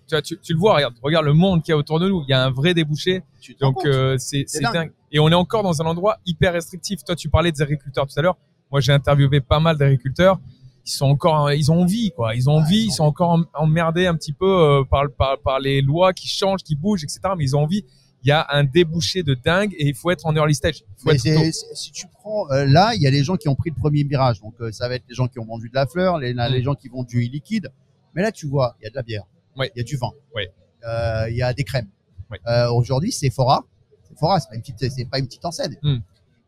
Tu, 0.07 0.15
vois, 0.15 0.21
tu, 0.21 0.37
tu 0.39 0.53
le 0.53 0.59
vois, 0.59 0.75
regarde, 0.75 0.95
regarde 1.01 1.25
le 1.25 1.33
monde 1.33 1.61
qu'il 1.63 1.71
y 1.71 1.73
a 1.73 1.77
autour 1.77 1.99
de 1.99 2.09
nous. 2.09 2.23
Il 2.27 2.29
y 2.29 2.33
a 2.33 2.43
un 2.43 2.51
vrai 2.51 2.73
débouché. 2.73 3.23
Donc 3.61 3.85
euh, 3.85 4.17
c'est 4.17 4.45
dingue. 4.61 4.73
dingue. 4.73 4.91
Et 5.11 5.19
on 5.19 5.29
est 5.29 5.33
encore 5.35 5.63
dans 5.63 5.81
un 5.81 5.85
endroit 5.85 6.17
hyper 6.25 6.53
restrictif. 6.53 7.03
Toi, 7.05 7.15
tu 7.15 7.29
parlais 7.29 7.51
des 7.51 7.61
agriculteurs 7.61 8.05
tout 8.07 8.13
à 8.19 8.21
l'heure. 8.21 8.37
Moi, 8.71 8.81
j'ai 8.81 8.91
interviewé 8.91 9.39
pas 9.39 9.59
mal 9.61 9.77
d'agriculteurs. 9.77 10.39
Ils 10.85 10.91
sont 10.91 11.05
encore, 11.05 11.53
ils 11.53 11.71
ont 11.71 11.81
envie, 11.83 12.11
quoi. 12.11 12.35
Ils 12.35 12.49
ont 12.49 12.57
envie. 12.57 12.79
ils 12.79 12.85
Ils 12.87 12.91
sont 12.91 13.05
encore 13.05 13.35
em- 13.35 13.45
emmerdés 13.53 14.05
un 14.07 14.15
petit 14.15 14.33
peu 14.33 14.45
euh, 14.45 14.83
par, 14.83 15.03
par 15.17 15.39
par 15.39 15.59
les 15.59 15.81
lois 15.81 16.11
qui 16.11 16.27
changent, 16.27 16.63
qui 16.63 16.75
bougent, 16.75 17.03
etc. 17.05 17.19
Mais 17.37 17.45
ils 17.45 17.55
ont 17.55 17.61
envie. 17.61 17.85
Il 18.23 18.29
y 18.29 18.31
a 18.31 18.45
un 18.51 18.63
débouché 18.63 19.21
de 19.23 19.33
dingue 19.33 19.73
et 19.77 19.87
il 19.87 19.95
faut 19.95 20.09
être 20.09 20.25
en 20.25 20.33
early 20.35 20.55
stage. 20.55 20.83
Faut 20.97 21.11
si 21.17 21.91
tu 21.91 22.07
prends 22.07 22.49
euh, 22.51 22.65
là, 22.65 22.93
il 22.95 23.01
y 23.01 23.07
a 23.07 23.09
les 23.11 23.23
gens 23.23 23.35
qui 23.35 23.49
ont 23.49 23.55
pris 23.55 23.69
le 23.69 23.75
premier 23.75 24.03
virage. 24.03 24.39
Donc 24.41 24.53
euh, 24.61 24.71
ça 24.71 24.87
va 24.87 24.95
être 24.95 25.03
les 25.09 25.15
gens 25.15 25.27
qui 25.27 25.39
ont 25.39 25.45
vendu 25.45 25.67
de 25.69 25.75
la 25.75 25.85
fleur, 25.87 26.17
les, 26.19 26.33
Mm. 26.33 26.47
les 26.51 26.63
gens 26.63 26.73
qui 26.75 26.87
vendent 26.87 27.05
du 27.07 27.19
liquide. 27.21 27.69
Mais 28.13 28.21
là, 28.21 28.31
tu 28.31 28.47
vois, 28.47 28.75
il 28.79 28.83
y 28.85 28.87
a 28.87 28.89
de 28.91 28.95
la 28.95 29.01
bière, 29.03 29.23
il 29.55 29.59
Ouais. 29.59 29.71
y 29.75 29.81
a 29.81 29.83
du 29.83 29.97
vin, 29.97 30.11
Ouais. 30.35 30.51
Euh, 30.87 31.29
il 31.29 31.35
y 31.35 31.41
a 31.41 31.53
des 31.53 31.63
crèmes. 31.63 31.89
Ouais. 32.31 32.39
Aujourd'hui, 32.71 33.11
c'est 33.11 33.29
Fora. 33.29 33.65
C'est 34.07 34.17
pas 34.19 34.39
une 34.53 34.61
petite, 34.61 34.89
c'est 34.89 35.05
pas 35.05 35.19
une 35.19 35.25
petite 35.25 35.43
enseigne. 35.43 35.75
Mm. 35.83 35.97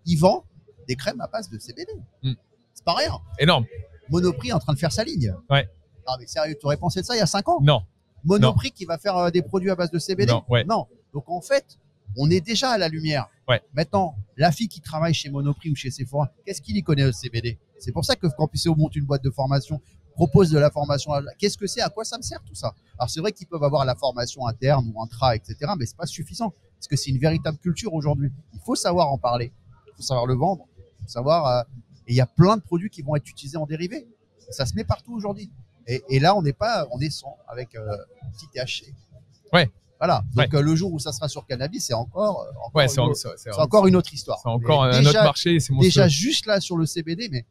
Ils 0.05 0.15
vendent 0.17 0.43
des 0.87 0.95
crèmes 0.95 1.19
à 1.19 1.27
base 1.27 1.49
de 1.49 1.57
CBD. 1.59 1.91
Mm. 2.23 2.33
C'est 2.73 2.85
pas 2.85 2.93
rien. 2.93 3.11
Énorme. 3.39 3.65
Monoprix 4.09 4.49
est 4.49 4.53
en 4.53 4.59
train 4.59 4.73
de 4.73 4.79
faire 4.79 4.91
sa 4.91 5.03
ligne. 5.03 5.33
Ouais. 5.49 5.67
Ah 6.07 6.15
mais 6.19 6.27
sérieux, 6.27 6.55
tu 6.59 6.65
aurais 6.67 6.77
pensé 6.77 7.01
de 7.01 7.05
ça 7.05 7.15
il 7.15 7.19
y 7.19 7.21
a 7.21 7.25
5 7.25 7.49
ans 7.49 7.59
Non, 7.61 7.81
Monoprix 8.23 8.71
qui 8.71 8.85
va 8.85 8.97
faire 8.99 9.31
des 9.31 9.41
produits 9.41 9.71
à 9.71 9.75
base 9.75 9.89
de 9.89 9.97
CBD 9.97 10.31
Non, 10.31 10.43
ouais. 10.49 10.63
Donc 11.15 11.29
en 11.29 11.39
fait, 11.41 11.79
on 12.17 12.29
est 12.29 12.41
déjà 12.41 12.71
à 12.71 12.77
la 12.77 12.89
lumière. 12.89 13.27
Ouais. 13.47 13.61
Maintenant, 13.73 14.15
la 14.35 14.51
fille 14.51 14.67
qui 14.67 14.81
travaille 14.81 15.13
chez 15.13 15.29
Monoprix 15.29 15.71
ou 15.71 15.75
chez 15.75 15.89
Sephora, 15.89 16.29
qu'est-ce 16.45 16.61
qu'il 16.61 16.75
y 16.75 16.83
connaît 16.83 17.05
au 17.05 17.11
CBD 17.13 17.57
C'est 17.79 17.93
pour 17.93 18.03
ça 18.03 18.15
que 18.17 18.27
Campus 18.27 18.65
EO 18.65 18.75
monte 18.75 18.95
une 18.97 19.05
boîte 19.05 19.23
de 19.23 19.31
formation, 19.31 19.81
propose 20.13 20.49
de 20.51 20.59
la 20.59 20.69
formation. 20.69 21.11
Qu'est-ce 21.39 21.57
que 21.57 21.67
c'est? 21.67 21.81
À 21.81 21.89
quoi 21.89 22.03
ça 22.03 22.17
me 22.17 22.21
sert 22.21 22.43
tout 22.43 22.53
ça? 22.53 22.75
Alors 22.99 23.09
c'est 23.09 23.21
vrai 23.21 23.31
qu'ils 23.31 23.47
peuvent 23.47 23.63
avoir 23.63 23.85
la 23.85 23.95
formation 23.95 24.45
interne 24.45 24.91
ou 24.93 25.01
intra, 25.01 25.35
etc. 25.37 25.55
Mais 25.79 25.85
c'est 25.85 25.95
pas 25.97 26.05
suffisant 26.05 26.53
parce 26.77 26.87
que 26.89 26.97
c'est 26.97 27.11
une 27.11 27.19
véritable 27.19 27.57
culture 27.59 27.93
aujourd'hui. 27.93 28.29
Il 28.53 28.59
faut 28.59 28.75
savoir 28.75 29.09
en 29.11 29.17
parler, 29.17 29.53
il 29.87 29.93
faut 29.95 30.03
savoir 30.03 30.25
le 30.25 30.33
vendre, 30.35 30.67
il 30.77 31.03
faut 31.03 31.09
savoir. 31.09 31.47
euh, 31.47 31.63
et 32.07 32.11
il 32.11 32.15
y 32.17 32.21
a 32.21 32.27
plein 32.27 32.55
de 32.57 32.61
produits 32.61 32.89
qui 32.91 33.01
vont 33.01 33.15
être 33.15 33.27
utilisés 33.27 33.57
en 33.57 33.65
dérivé. 33.65 34.05
Ça 34.51 34.65
se 34.67 34.75
met 34.75 34.83
partout 34.83 35.13
aujourd'hui. 35.15 35.49
Et, 35.87 36.03
et 36.09 36.19
là, 36.19 36.35
on 36.35 36.41
n'est 36.43 36.53
pas, 36.53 36.85
on 36.91 36.99
est 36.99 37.09
sans 37.09 37.35
avec 37.47 37.73
euh, 37.73 37.97
petit 38.33 38.47
THC. 38.53 38.93
Ouais. 39.53 39.71
Voilà. 40.05 40.23
Donc 40.35 40.53
euh, 40.53 40.61
le 40.61 40.75
jour 40.75 40.93
où 40.93 40.99
ça 40.99 41.11
sera 41.11 41.27
sur 41.27 41.45
cannabis, 41.45 41.85
c'est 41.85 41.93
encore, 41.93 42.41
euh, 42.43 42.51
encore, 42.65 42.71
ouais, 42.75 42.87
une, 42.95 43.59
encore 43.59 43.87
une 43.87 43.95
autre 43.95 44.13
histoire. 44.13 44.39
c'est 44.41 44.49
encore 44.49 44.85
Mais 44.85 44.95
un 44.95 44.99
déjà, 44.99 45.09
autre 45.09 45.23
marché. 45.23 45.59
C'est. 45.59 45.73
Déjà 45.79 46.07
juste 46.07 46.45
là 46.45 46.59
sur 46.59 46.77
le 46.77 46.85
CBD, 46.85 47.29
mais 47.31 47.45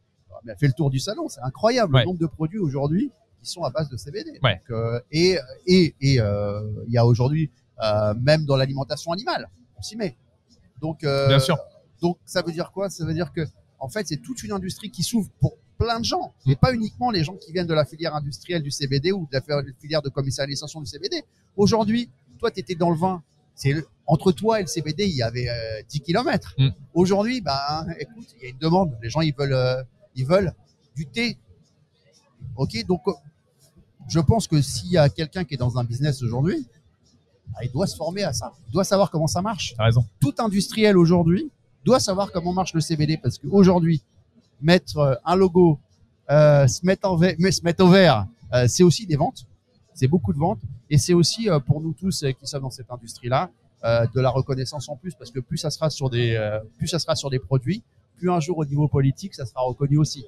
on 0.44 0.48
a 0.50 0.54
fait 0.56 0.66
le 0.66 0.72
tour 0.72 0.90
du 0.90 0.98
salon, 1.00 1.28
c'est 1.28 1.40
incroyable 1.42 1.94
Ouais. 1.94 2.02
le 2.02 2.06
nombre 2.06 2.20
de 2.20 2.26
produits 2.26 2.58
aujourd'hui 2.58 3.10
qui 3.42 3.50
sont 3.50 3.62
à 3.62 3.70
base 3.70 3.88
de 3.88 3.96
CBD. 3.96 4.38
Donc, 4.42 4.60
euh, 4.70 5.00
et 5.10 5.36
et 5.66 5.94
et 6.00 6.20
euh, 6.20 6.60
il 6.86 6.92
y 6.92 6.98
a 6.98 7.04
aujourd'hui 7.06 7.50
euh, 7.82 8.14
même 8.14 8.44
dans 8.46 8.56
l'alimentation 8.56 9.10
animale, 9.12 9.48
on 9.76 9.82
s'y 9.82 9.96
met. 9.96 10.16
Donc 10.80 11.00
Bien 11.00 11.38
sûr. 11.38 11.56
donc 12.02 12.18
ça 12.24 12.42
veut 12.42 12.52
dire 12.52 12.70
quoi? 12.72 12.88
Ça 12.90 13.04
veut 13.04 13.14
dire 13.14 13.32
que 13.32 13.40
en 13.78 13.88
fait 13.88 14.06
c'est 14.06 14.18
toute 14.18 14.42
une 14.42 14.52
industrie 14.52 14.90
qui 14.90 15.02
s'ouvre 15.02 15.30
pour 15.40 15.56
plein 15.78 15.98
de 15.98 16.04
gens, 16.04 16.32
et 16.46 16.54
pas 16.54 16.72
uniquement 16.72 17.10
les 17.10 17.24
gens 17.24 17.34
qui 17.34 17.52
viennent 17.52 17.66
de 17.66 17.74
la 17.74 17.84
filière 17.84 18.14
industrielle 18.14 18.62
du 18.62 18.70
CBD 18.70 19.10
ou 19.12 19.26
de 19.32 19.36
la 19.36 19.62
filière 19.80 20.02
de 20.02 20.08
commercialisation 20.08 20.80
du 20.80 20.86
CBD. 20.86 21.24
Aujourd'hui, 21.56 22.10
toi 22.38 22.50
tu 22.50 22.60
étais 22.60 22.74
dans 22.74 22.90
le 22.90 22.96
vin, 22.96 23.22
c'est 23.54 23.74
entre 24.06 24.32
toi 24.32 24.58
et 24.60 24.62
le 24.62 24.68
CBD, 24.68 25.06
il 25.06 25.16
y 25.16 25.22
avait 25.22 25.48
euh, 25.48 25.82
10 25.88 26.00
km. 26.00 26.54
Mm. 26.58 26.68
Aujourd'hui, 26.92 27.40
bah 27.40 27.86
écoute, 27.98 28.26
il 28.36 28.42
y 28.42 28.46
a 28.46 28.50
une 28.50 28.58
demande, 28.58 28.96
les 29.02 29.10
gens 29.10 29.20
ils 29.20 29.34
veulent 29.34 29.52
euh, 29.54 29.82
ils 30.14 30.26
veulent 30.26 30.52
du 30.94 31.06
thé. 31.06 31.38
OK, 32.56 32.84
donc 32.86 33.02
euh, 33.06 33.12
je 34.08 34.20
pense 34.20 34.46
que 34.46 34.60
s'il 34.60 34.90
y 34.90 34.98
a 34.98 35.08
quelqu'un 35.08 35.44
qui 35.44 35.54
est 35.54 35.58
dans 35.58 35.78
un 35.78 35.84
business 35.84 36.22
aujourd'hui, 36.22 36.66
bah, 37.48 37.60
il 37.62 37.70
doit 37.70 37.86
se 37.86 37.96
former 37.96 38.24
à 38.24 38.32
ça. 38.32 38.52
Il 38.68 38.72
doit 38.72 38.84
savoir 38.84 39.10
comment 39.10 39.26
ça 39.26 39.42
marche 39.42 39.74
raison. 39.78 40.04
tout 40.20 40.34
industriel 40.38 40.96
aujourd'hui 40.96 41.50
doit 41.84 42.00
savoir 42.00 42.32
comment 42.32 42.52
marche 42.52 42.74
le 42.74 42.80
CBD 42.80 43.18
parce 43.18 43.38
qu'aujourd'hui, 43.38 44.02
mettre 44.60 44.98
euh, 44.98 45.14
un 45.24 45.36
logo, 45.36 45.78
euh, 46.30 46.66
se 46.66 46.84
mettre 46.86 47.08
en 47.08 47.18
mais 47.38 47.52
se 47.52 47.62
mettre 47.62 47.84
au 47.84 47.88
vert, 47.88 48.26
c'est 48.68 48.84
aussi 48.84 49.04
des 49.04 49.16
ventes, 49.16 49.46
c'est 49.94 50.08
beaucoup 50.08 50.32
de 50.32 50.38
ventes 50.38 50.60
et 50.90 50.98
c'est 50.98 51.14
aussi 51.14 51.48
euh, 51.48 51.58
pour 51.60 51.80
nous 51.80 51.92
tous 51.92 52.22
euh, 52.24 52.32
qui 52.32 52.46
sommes 52.46 52.62
dans 52.62 52.70
cette 52.70 52.90
industrie-là 52.90 53.50
euh, 53.84 54.06
de 54.14 54.20
la 54.20 54.30
reconnaissance 54.30 54.88
en 54.88 54.96
plus 54.96 55.14
parce 55.14 55.30
que 55.30 55.40
plus 55.40 55.56
ça 55.58 55.70
sera 55.70 55.88
sur 55.90 56.10
des, 56.10 56.36
plus 56.78 56.88
ça 56.88 56.98
sera 56.98 57.14
sur 57.16 57.30
des 57.30 57.38
produits, 57.38 57.82
plus 58.18 58.30
un 58.30 58.40
jour 58.40 58.58
au 58.58 58.64
niveau 58.64 58.88
politique 58.88 59.34
ça 59.34 59.46
sera 59.46 59.62
reconnu 59.62 59.96
aussi. 59.98 60.24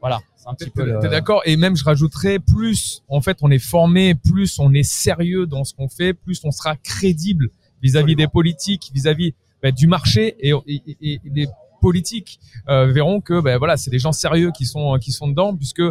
Voilà, 0.00 0.20
c'est 0.36 0.48
un 0.48 0.54
petit 0.54 0.64
T'es 0.64 0.70
peu. 0.70 0.84
le- 0.86 0.98
t'es 0.98 1.10
d'accord? 1.10 1.42
Et 1.44 1.56
même, 1.58 1.76
je 1.76 1.84
rajouterais, 1.84 2.38
plus 2.38 3.02
en 3.08 3.20
fait 3.20 3.36
on 3.42 3.50
est 3.50 3.58
formé, 3.58 4.14
plus 4.14 4.58
on 4.58 4.72
est 4.72 4.82
sérieux 4.82 5.46
dans 5.46 5.62
ce 5.64 5.74
qu'on 5.74 5.88
fait, 5.88 6.14
plus 6.14 6.42
on 6.44 6.50
sera 6.50 6.74
crédible 6.76 7.50
vis-à-vis 7.82 8.16
des 8.16 8.26
politiques, 8.28 8.90
vis-à-vis 8.94 9.34
bah, 9.62 9.72
du 9.72 9.86
marché 9.86 10.36
et, 10.40 10.52
et, 10.66 10.82
et- 11.02 11.12
et 11.14 11.20
les 11.34 11.48
politiques 11.82 12.40
euh, 12.68 12.86
verront 12.86 13.20
que 13.20 13.40
ben 13.42 13.58
voilà, 13.58 13.76
c'est 13.76 13.90
des 13.90 13.98
gens 13.98 14.12
sérieux 14.12 14.52
qui 14.56 14.64
sont 14.64 14.98
qui 14.98 15.12
sont 15.12 15.28
dedans, 15.28 15.54
puisque 15.54 15.82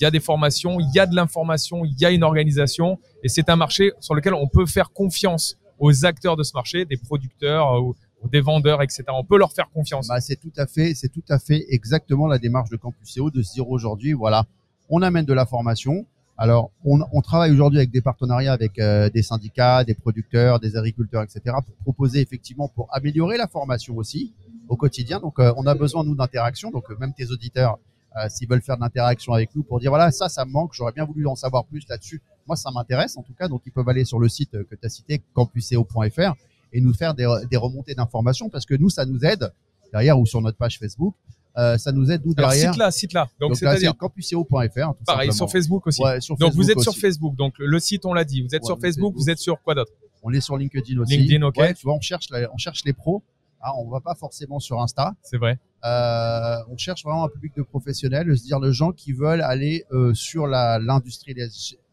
il 0.00 0.02
y 0.02 0.06
a 0.06 0.10
des 0.10 0.20
formations, 0.20 0.80
il 0.80 0.90
y 0.94 0.98
a 0.98 1.06
de 1.06 1.14
l'information, 1.14 1.84
il 1.84 1.94
y 1.98 2.04
a 2.04 2.10
une 2.10 2.24
organisation, 2.24 2.98
et 3.22 3.28
c'est 3.28 3.48
un 3.48 3.56
marché 3.56 3.92
sur 4.00 4.14
lequel 4.14 4.34
on 4.34 4.48
peut 4.48 4.66
faire 4.66 4.92
confiance 4.92 5.56
aux 5.78 6.04
acteurs 6.04 6.36
de 6.36 6.42
ce 6.42 6.52
marché, 6.54 6.84
des 6.84 6.96
producteurs 6.96 7.78
euh, 7.78 7.92
des 8.30 8.40
vendeurs, 8.40 8.82
etc. 8.82 9.04
On 9.12 9.24
peut 9.24 9.38
leur 9.38 9.52
faire 9.52 9.70
confiance. 9.70 10.08
Bah, 10.08 10.20
c'est 10.20 10.36
tout 10.36 10.52
à 10.56 10.66
fait, 10.66 10.94
c'est 10.94 11.08
tout 11.08 11.24
à 11.28 11.38
fait 11.38 11.64
exactement 11.68 12.26
la 12.26 12.38
démarche 12.38 12.70
de 12.70 12.76
Campus 12.76 13.16
EO 13.18 13.30
de 13.30 13.42
se 13.42 13.52
dire 13.52 13.68
aujourd'hui, 13.68 14.12
voilà, 14.12 14.46
on 14.88 15.02
amène 15.02 15.24
de 15.24 15.32
la 15.32 15.46
formation. 15.46 16.06
Alors, 16.36 16.72
on, 16.84 17.20
travaille 17.20 17.52
aujourd'hui 17.52 17.78
avec 17.78 17.92
des 17.92 18.00
partenariats 18.00 18.52
avec 18.52 18.80
euh, 18.80 19.08
des 19.08 19.22
syndicats, 19.22 19.84
des 19.84 19.94
producteurs, 19.94 20.58
des 20.58 20.76
agriculteurs, 20.76 21.22
etc., 21.22 21.56
pour 21.64 21.76
proposer 21.76 22.20
effectivement 22.20 22.66
pour 22.66 22.88
améliorer 22.92 23.36
la 23.36 23.46
formation 23.46 23.96
aussi 23.96 24.34
au 24.68 24.76
quotidien. 24.76 25.20
Donc, 25.20 25.38
euh, 25.38 25.52
on 25.56 25.64
a 25.66 25.76
besoin 25.76 26.02
nous 26.02 26.16
d'interaction. 26.16 26.72
Donc, 26.72 26.88
même 26.98 27.14
tes 27.14 27.30
auditeurs, 27.30 27.78
euh, 28.16 28.28
s'ils 28.28 28.48
veulent 28.48 28.62
faire 28.62 28.76
de 28.76 28.82
l'interaction 28.82 29.32
avec 29.32 29.54
nous 29.54 29.62
pour 29.62 29.80
dire 29.80 29.90
voilà, 29.90 30.10
ça, 30.10 30.28
ça 30.28 30.44
me 30.44 30.50
manque, 30.52 30.72
j'aurais 30.74 30.92
bien 30.92 31.04
voulu 31.04 31.26
en 31.26 31.34
savoir 31.34 31.64
plus 31.64 31.84
là-dessus. 31.88 32.22
Moi, 32.46 32.56
ça 32.56 32.70
m'intéresse 32.70 33.16
en 33.16 33.22
tout 33.22 33.32
cas. 33.34 33.48
Donc, 33.48 33.62
ils 33.66 33.72
peuvent 33.72 33.88
aller 33.88 34.04
sur 34.04 34.18
le 34.18 34.28
site 34.28 34.54
euh, 34.54 34.64
que 34.70 34.74
tu 34.74 34.86
as 34.86 34.88
cité, 34.90 35.22
campuseo.fr, 35.32 36.34
et 36.72 36.80
nous 36.80 36.92
faire 36.94 37.14
des, 37.14 37.26
des 37.50 37.56
remontées 37.56 37.94
d'informations 37.94 38.48
parce 38.50 38.66
que 38.66 38.74
nous, 38.74 38.90
ça 38.90 39.04
nous 39.06 39.24
aide 39.24 39.52
derrière 39.92 40.18
ou 40.18 40.26
sur 40.26 40.40
notre 40.40 40.58
page 40.58 40.78
Facebook. 40.78 41.14
Euh, 41.56 41.78
ça 41.78 41.92
nous 41.92 42.10
aide 42.10 42.22
nous 42.26 42.34
Alors 42.36 42.50
derrière. 42.50 42.72
cite 42.72 42.78
là, 42.80 42.90
cite 42.90 43.12
là. 43.12 43.28
Donc, 43.40 43.56
c'est-à-dire 43.56 43.90
c'est 43.92 43.96
campuseo.fr. 43.96 44.48
pareil 44.58 44.96
simplement. 45.06 45.32
sur 45.32 45.50
Facebook 45.52 45.86
aussi. 45.86 46.02
Ouais, 46.02 46.20
sur 46.20 46.36
Donc 46.36 46.52
vous 46.54 46.68
êtes 46.70 46.80
sur. 46.80 46.94
Facebook, 46.96 47.36
donc 47.36 47.54
le 47.58 47.78
site 47.78 48.04
on 48.06 48.12
l'a 48.12 48.24
dit. 48.24 48.42
Vous 48.42 48.54
êtes 48.56 48.62
Ouais, 48.62 48.66
sur 48.66 48.80
Facebook, 48.80 49.12
Facebook. 49.12 49.14
vous 49.16 49.30
êtes 49.30 49.38
sur 49.38 49.62
quoi 49.62 49.76
d'autre? 49.76 49.92
On 50.24 50.32
est 50.32 50.40
sur 50.40 50.56
LinkedIn 50.56 50.98
aussi. 51.00 51.16
LinkedIn, 51.16 51.46
ok. 51.46 51.56
Ouais, 51.58 51.74
tu 51.74 51.84
vois, 51.84 51.94
on 51.94 52.00
cherche, 52.00 52.28
la- 52.30 52.52
on 52.52 52.56
cherche 52.58 52.82
les 52.84 52.92
pros. 52.92 53.22
Ah, 53.66 53.72
on 53.78 53.88
va 53.88 54.00
pas 54.00 54.14
forcément 54.14 54.60
sur 54.60 54.82
Insta. 54.82 55.14
C'est 55.22 55.38
vrai. 55.38 55.58
Euh, 55.86 56.56
on 56.68 56.76
cherche 56.76 57.02
vraiment 57.02 57.24
un 57.24 57.28
public 57.30 57.54
de 57.56 57.62
professionnels, 57.62 58.26
c'est-à-dire 58.36 58.60
les 58.60 58.74
gens 58.74 58.92
qui 58.92 59.12
veulent 59.14 59.40
aller 59.40 59.84
euh, 59.90 60.12
sur 60.12 60.46
la 60.46 60.78
l'industrie, 60.78 61.34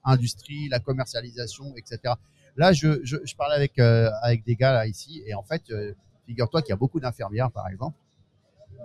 industrie, 0.03 0.67
la 0.67 0.79
commercialisation, 0.79 1.73
etc. 1.77 2.15
Là, 2.57 2.73
je, 2.73 2.99
je, 3.03 3.15
je 3.23 3.35
parlais 3.35 3.55
avec 3.55 3.79
euh, 3.79 4.09
avec 4.21 4.43
des 4.43 4.55
gars 4.57 4.73
là 4.73 4.85
ici, 4.85 5.23
et 5.25 5.33
en 5.33 5.43
fait, 5.43 5.61
figure-toi 6.25 6.61
qu'il 6.61 6.71
y 6.71 6.73
a 6.73 6.77
beaucoup 6.77 6.99
d'infirmières, 6.99 7.51
par 7.51 7.69
exemple. 7.69 7.97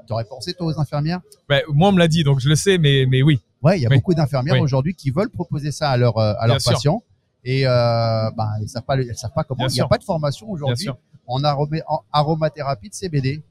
T'aurais 0.06 0.24
pensé 0.24 0.54
toi 0.54 0.68
aux 0.68 0.78
infirmières? 0.78 1.20
Ben, 1.48 1.62
moi 1.68 1.88
on 1.88 1.92
me 1.92 1.98
l'a 1.98 2.06
dit, 2.08 2.22
donc 2.22 2.38
je 2.38 2.48
le 2.48 2.54
sais, 2.54 2.78
mais 2.78 3.06
mais 3.08 3.22
oui. 3.22 3.40
Ouais, 3.62 3.78
il 3.78 3.82
y 3.82 3.86
a 3.86 3.88
Oui. 3.88 3.96
beaucoup 3.96 4.14
d'infirmières 4.14 4.54
Oui. 4.54 4.60
aujourd'hui 4.60 4.94
qui 4.94 5.10
veulent 5.10 5.30
proposer 5.30 5.72
ça 5.72 5.90
à 5.90 5.96
leurs 5.96 6.14
Bien 6.14 6.58
sûr. 6.60 6.72
patients, 6.72 7.02
et 7.42 7.64
bah, 7.64 8.34
savent 8.66 8.84
le- 8.96 9.06
ils 9.06 9.16
savent 9.16 9.32
pas 9.34 9.42
comment. 9.44 9.58
Bien 9.58 9.68
Il 9.68 9.72
n'y 9.74 9.80
a 9.80 9.82
sûr. 9.82 9.88
pas 9.88 9.98
de 9.98 10.04
formation 10.04 10.48
aujourd'hui 10.50 10.88
en, 11.26 11.40
aromé- 11.42 11.82
en 11.88 12.02
aromathérapie 12.12 12.88
de 12.88 12.94
CBD. 12.94 13.42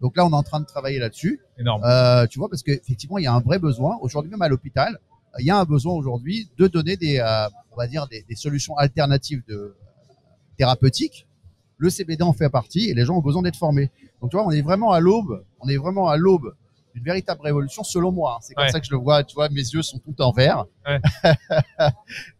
Donc 0.00 0.16
là, 0.16 0.26
on 0.26 0.30
est 0.30 0.34
en 0.34 0.42
train 0.42 0.60
de 0.60 0.66
travailler 0.66 0.98
là-dessus. 0.98 1.40
énorme. 1.58 1.82
Euh, 1.84 2.26
tu 2.26 2.38
vois, 2.38 2.48
parce 2.48 2.62
qu'effectivement, 2.62 3.18
il 3.18 3.24
y 3.24 3.26
a 3.26 3.32
un 3.32 3.40
vrai 3.40 3.58
besoin. 3.58 3.96
Aujourd'hui, 4.00 4.30
même 4.30 4.42
à 4.42 4.48
l'hôpital, 4.48 4.98
il 5.38 5.46
y 5.46 5.50
a 5.50 5.58
un 5.58 5.64
besoin 5.64 5.94
aujourd'hui 5.94 6.48
de 6.58 6.66
donner 6.66 6.96
des, 6.96 7.18
euh, 7.18 7.48
on 7.72 7.76
va 7.76 7.86
dire, 7.86 8.06
des, 8.08 8.22
des 8.28 8.34
solutions 8.36 8.76
alternatives 8.76 9.42
de 9.48 9.74
thérapeutiques. 10.56 11.26
Le 11.78 11.90
CBD 11.90 12.22
en 12.22 12.32
fait 12.32 12.48
partie 12.50 12.88
et 12.90 12.94
les 12.94 13.04
gens 13.04 13.16
ont 13.16 13.20
besoin 13.22 13.42
d'être 13.42 13.56
formés. 13.56 13.90
Donc, 14.20 14.30
tu 14.30 14.36
vois, 14.36 14.46
on 14.46 14.50
est 14.50 14.62
vraiment 14.62 14.92
à 14.92 15.00
l'aube. 15.00 15.44
On 15.60 15.68
est 15.68 15.76
vraiment 15.76 16.08
à 16.08 16.16
l'aube 16.16 16.54
d'une 16.94 17.04
véritable 17.04 17.40
révolution, 17.42 17.82
selon 17.82 18.12
moi. 18.12 18.38
C'est 18.40 18.54
comme 18.54 18.64
Ouais. 18.64 18.70
ça 18.70 18.78
que 18.80 18.86
je 18.86 18.92
le 18.92 18.98
vois. 18.98 19.24
Tu 19.24 19.34
vois, 19.34 19.48
mes 19.48 19.56
yeux 19.56 19.82
sont 19.82 19.98
tout 19.98 20.14
en 20.22 20.30
vert. 20.32 20.64
Ouais. 20.86 21.00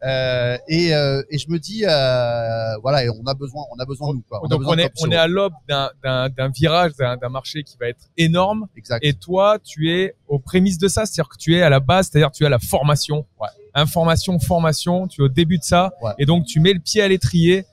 Euh, 0.05 0.59
et, 0.69 0.95
euh, 0.95 1.23
et 1.31 1.39
je 1.39 1.49
me 1.51 1.59
dis, 1.59 1.85
euh, 1.87 2.77
voilà, 2.83 3.05
et 3.05 3.09
on 3.09 3.25
a 3.27 3.35
besoin, 3.35 3.65
on 3.75 3.79
a 3.81 3.85
besoin 3.87 4.11
de 4.11 4.17
nous. 4.17 4.23
Quoi. 4.29 4.41
Donc 4.49 4.63
on 4.67 4.77
est 4.77 4.91
on 5.01 5.11
est 5.11 5.17
à 5.17 5.27
l'aube 5.27 5.55
d'un 5.69 6.49
virage, 6.55 6.93
d'un 6.99 7.29
marché 7.31 7.63
qui 7.63 7.77
va 7.79 7.89
être 7.89 8.05
énorme. 8.17 8.67
Exact. 8.77 9.01
Et 9.03 9.15
toi, 9.15 9.59
tu 9.63 9.91
es 9.91 10.15
aux 10.29 10.39
prémices 10.39 10.79
de 10.79 10.89
ça, 10.89 11.07
c'est-à-dire 11.07 11.29
que 11.31 11.39
tu 11.39 11.57
es 11.57 11.63
à 11.63 11.71
la 11.71 11.81
base, 11.81 12.09
c'est-à-dire 12.11 12.31
que 12.31 12.37
tu 12.37 12.45
à 12.47 12.51
la 12.51 12.59
formation, 12.59 13.25
Ouais. 13.41 13.49
information, 13.75 14.39
formation, 14.39 15.09
tu 15.09 15.23
es 15.23 15.25
au 15.25 15.29
début 15.29 15.59
de 15.59 15.65
ça, 15.65 15.93
Ouais. 16.03 16.13
et 16.19 16.27
donc 16.27 16.45
tu 16.45 16.61
mets 16.61 16.73
le 16.75 16.81
pied 16.81 17.01
à 17.03 17.09
l'étrier 17.09 17.65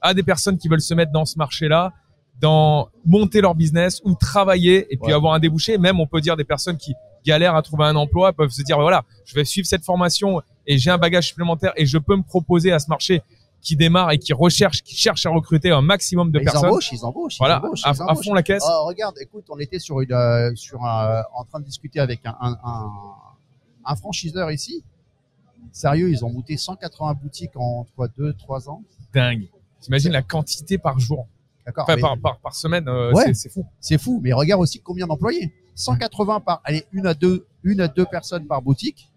à 0.00 0.12
des 0.14 0.22
personnes 0.22 0.58
qui 0.58 0.68
veulent 0.68 0.80
se 0.82 0.92
mettre 0.94 1.12
dans 1.12 1.24
ce 1.24 1.38
marché-là, 1.38 1.92
dans 2.40 2.88
monter 3.04 3.40
leur 3.40 3.54
business 3.54 4.00
ou 4.04 4.14
travailler 4.14 4.86
et 4.92 4.96
puis 4.96 5.08
Ouais. 5.08 5.12
avoir 5.14 5.34
un 5.34 5.38
débouché. 5.38 5.78
Même 5.78 6.00
on 6.00 6.06
peut 6.06 6.20
dire 6.20 6.36
des 6.36 6.44
personnes 6.44 6.76
qui 6.76 6.94
galèrent 7.24 7.54
à 7.54 7.62
trouver 7.62 7.84
un 7.84 7.96
emploi 7.96 8.32
peuvent 8.32 8.50
se 8.50 8.62
dire 8.62 8.78
voilà, 8.78 9.04
je 9.24 9.34
vais 9.34 9.44
suivre 9.44 9.66
cette 9.66 9.84
formation 9.84 10.42
et 10.66 10.76
j'ai 10.78 10.90
un 10.90 10.98
bagage 10.98 11.28
supplémentaire 11.28 11.72
et 11.76 11.86
je 11.86 11.96
peux 11.98 12.16
me 12.16 12.22
proposer 12.22 12.72
à 12.72 12.78
ce 12.78 12.88
marché 12.88 13.22
qui 13.62 13.76
démarre 13.76 14.10
et 14.10 14.18
qui 14.18 14.34
recherche, 14.34 14.82
qui 14.82 14.94
cherche 14.94 15.24
à 15.24 15.30
recruter 15.30 15.70
un 15.70 15.80
maximum 15.80 16.30
de 16.30 16.38
ils 16.38 16.44
personnes. 16.44 16.66
embauchent, 16.68 16.92
ils 16.92 17.02
embauchent. 17.04 17.38
ils 17.40 17.50
embauchent, 17.50 17.84
à, 17.86 17.92
ils 17.92 18.02
à 18.10 18.14
fond 18.14 18.34
la 18.34 18.42
caisse. 18.42 18.62
Oh, 18.66 18.84
regarde, 18.86 19.14
écoute, 19.22 19.46
on 19.48 19.58
était 19.58 19.78
sur 19.78 20.02
une, 20.02 20.12
euh, 20.12 20.54
sur 20.54 20.84
un, 20.84 21.22
en 21.34 21.44
train 21.44 21.60
de 21.60 21.64
discuter 21.64 21.98
avec 21.98 22.20
un, 22.26 22.36
un, 22.42 22.58
un, 22.62 22.90
un 23.86 23.96
franchiseur 23.96 24.50
ici. 24.50 24.84
Sérieux, 25.72 26.10
ils 26.10 26.22
ont 26.26 26.30
monté 26.30 26.58
180 26.58 27.14
boutiques 27.14 27.56
en 27.56 27.86
quoi, 27.96 28.08
deux, 28.08 28.34
trois 28.34 28.68
ans? 28.68 28.82
dingue. 29.14 29.48
T'imagines 29.80 30.12
la 30.12 30.22
quantité 30.22 30.76
par 30.76 30.98
jour, 30.98 31.26
D'accord. 31.66 31.84
enfin 31.84 31.96
mais 31.96 32.02
par, 32.02 32.18
par, 32.18 32.38
par 32.40 32.54
semaine, 32.54 32.86
euh, 32.88 33.12
Ouais. 33.12 33.32
c'est- 33.34 33.48
fou. 33.48 33.64
C'est 33.80 33.98
fou. 33.98 34.20
Mais 34.22 34.32
regarde 34.32 34.60
aussi 34.60 34.80
combien 34.80 35.06
d'employés. 35.06 35.52
180 35.74 36.40
par, 36.40 36.60
allez, 36.64 36.84
une 36.92 37.06
à 37.06 37.14
deux, 37.14 37.46
une 37.62 37.80
à 37.80 37.88
deux 37.88 38.04
personnes 38.06 38.46
par 38.46 38.62
boutique. 38.62 39.10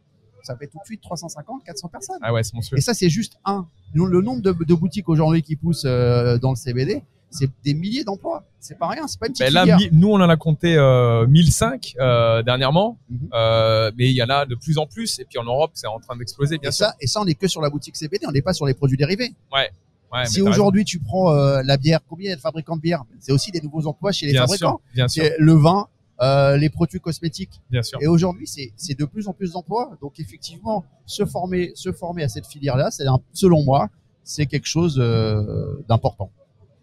Ça 0.44 0.56
fait 0.56 0.68
tout 0.68 0.78
de 0.80 0.86
suite 0.86 1.02
350, 1.02 1.64
400 1.66 1.90
personnes. 1.90 2.20
Ah 2.22 2.32
ouais, 2.34 2.42
c'est 2.42 2.54
monstrueux. 2.54 2.78
Et 2.78 2.82
ça, 2.82 2.94
c'est 2.94 3.10
juste 3.10 3.38
un. 3.44 3.68
Le 3.94 4.22
nombre 4.22 4.42
de, 4.42 4.54
de 4.54 4.74
boutiques 4.74 5.10
aujourd'hui 5.10 5.42
qui 5.42 5.56
poussent 5.58 5.84
euh, 5.86 6.38
dans 6.38 6.52
le 6.52 6.56
CBD, 6.56 7.04
c'est 7.30 7.50
des 7.66 7.74
milliers 7.74 8.06
d'emplois. 8.06 8.46
C'est 8.62 8.78
pas 8.80 8.88
rien, 8.88 9.08
c'est 9.08 9.20
pas 9.20 9.28
une 9.28 9.34
petite 9.34 9.46
Ben 9.48 9.54
là, 9.54 9.78
filière. 9.78 9.92
nous, 9.92 10.08
on 10.08 10.16
en 10.22 10.30
a 10.30 10.38
compté 10.38 10.78
euh, 10.78 11.28
1005 11.28 11.96
euh, 12.00 12.42
dernièrement, 12.44 12.98
Mhm. 13.10 13.30
euh, 13.34 13.92
mais 13.98 14.06
il 14.10 14.16
y 14.16 14.24
en 14.24 14.30
a 14.30 14.46
de 14.46 14.56
plus 14.56 14.78
en 14.78 14.86
plus. 14.88 15.20
Et 15.20 15.26
puis 15.26 15.38
en 15.38 15.44
Europe, 15.44 15.72
c'est 15.74 15.88
en 15.88 16.00
train 16.00 16.16
d'exploser, 16.16 16.58
bien 16.58 16.70
et 16.70 16.74
sûr. 16.74 16.86
ça, 16.86 16.96
et 17.02 17.08
ça, 17.08 17.20
on 17.22 17.26
est 17.26 17.36
que 17.36 17.48
sur 17.50 17.62
la 17.62 17.70
boutique 17.70 17.98
CBD, 17.98 18.26
on 18.26 18.32
n'est 18.32 18.42
pas 18.42 18.54
sur 18.54 18.66
les 18.66 18.74
produits 18.74 18.98
dérivés. 18.98 19.34
Ouais, 19.54 19.70
mais 20.14 20.26
si 20.26 20.42
aujourd'hui 20.42 20.86
tu 20.86 21.00
prends 21.00 21.34
euh, 21.34 21.62
la 21.64 21.78
bière, 21.78 22.00
combien 22.08 22.28
il 22.28 22.30
y 22.30 22.34
a 22.34 22.36
de 22.36 22.42
fabricants 22.42 22.76
de 22.76 22.82
bière? 22.82 23.04
C'est 23.20 23.32
aussi 23.32 23.52
des 23.52 23.62
nouveaux 23.62 23.88
emplois 23.88 24.12
chez 24.12 24.26
les 24.26 24.32
bien 24.34 24.42
fabricants. 24.42 24.80
sûr, 24.86 24.94
bien 24.96 25.08
sûr, 25.08 25.24
C'est 25.24 25.36
le 25.40 25.54
vin, 25.54 25.88
euh, 26.22 26.58
les 26.58 26.70
produits 26.70 27.00
cosmétiques. 27.00 27.62
bien 27.70 27.84
sûr. 27.84 28.00
Et 28.02 28.08
aujourd'hui, 28.08 28.48
c'est 28.48 28.98
de 28.98 29.06
plus 29.06 29.28
en 29.28 29.34
plus 29.34 29.52
d'emplois. 29.54 29.98
Donc 30.02 30.20
effectivement, 30.20 30.86
se 31.06 31.26
former, 31.26 31.72
se 31.76 31.92
former 31.92 32.24
à 32.24 32.30
cette 32.30 32.48
filière-là, 32.48 32.92
c'est 32.92 33.06
selon 33.34 33.64
moi, 33.64 33.90
c'est 34.24 34.46
quelque 34.46 34.68
chose 34.68 34.98
euh, 35.00 35.84
d'important, 35.88 36.32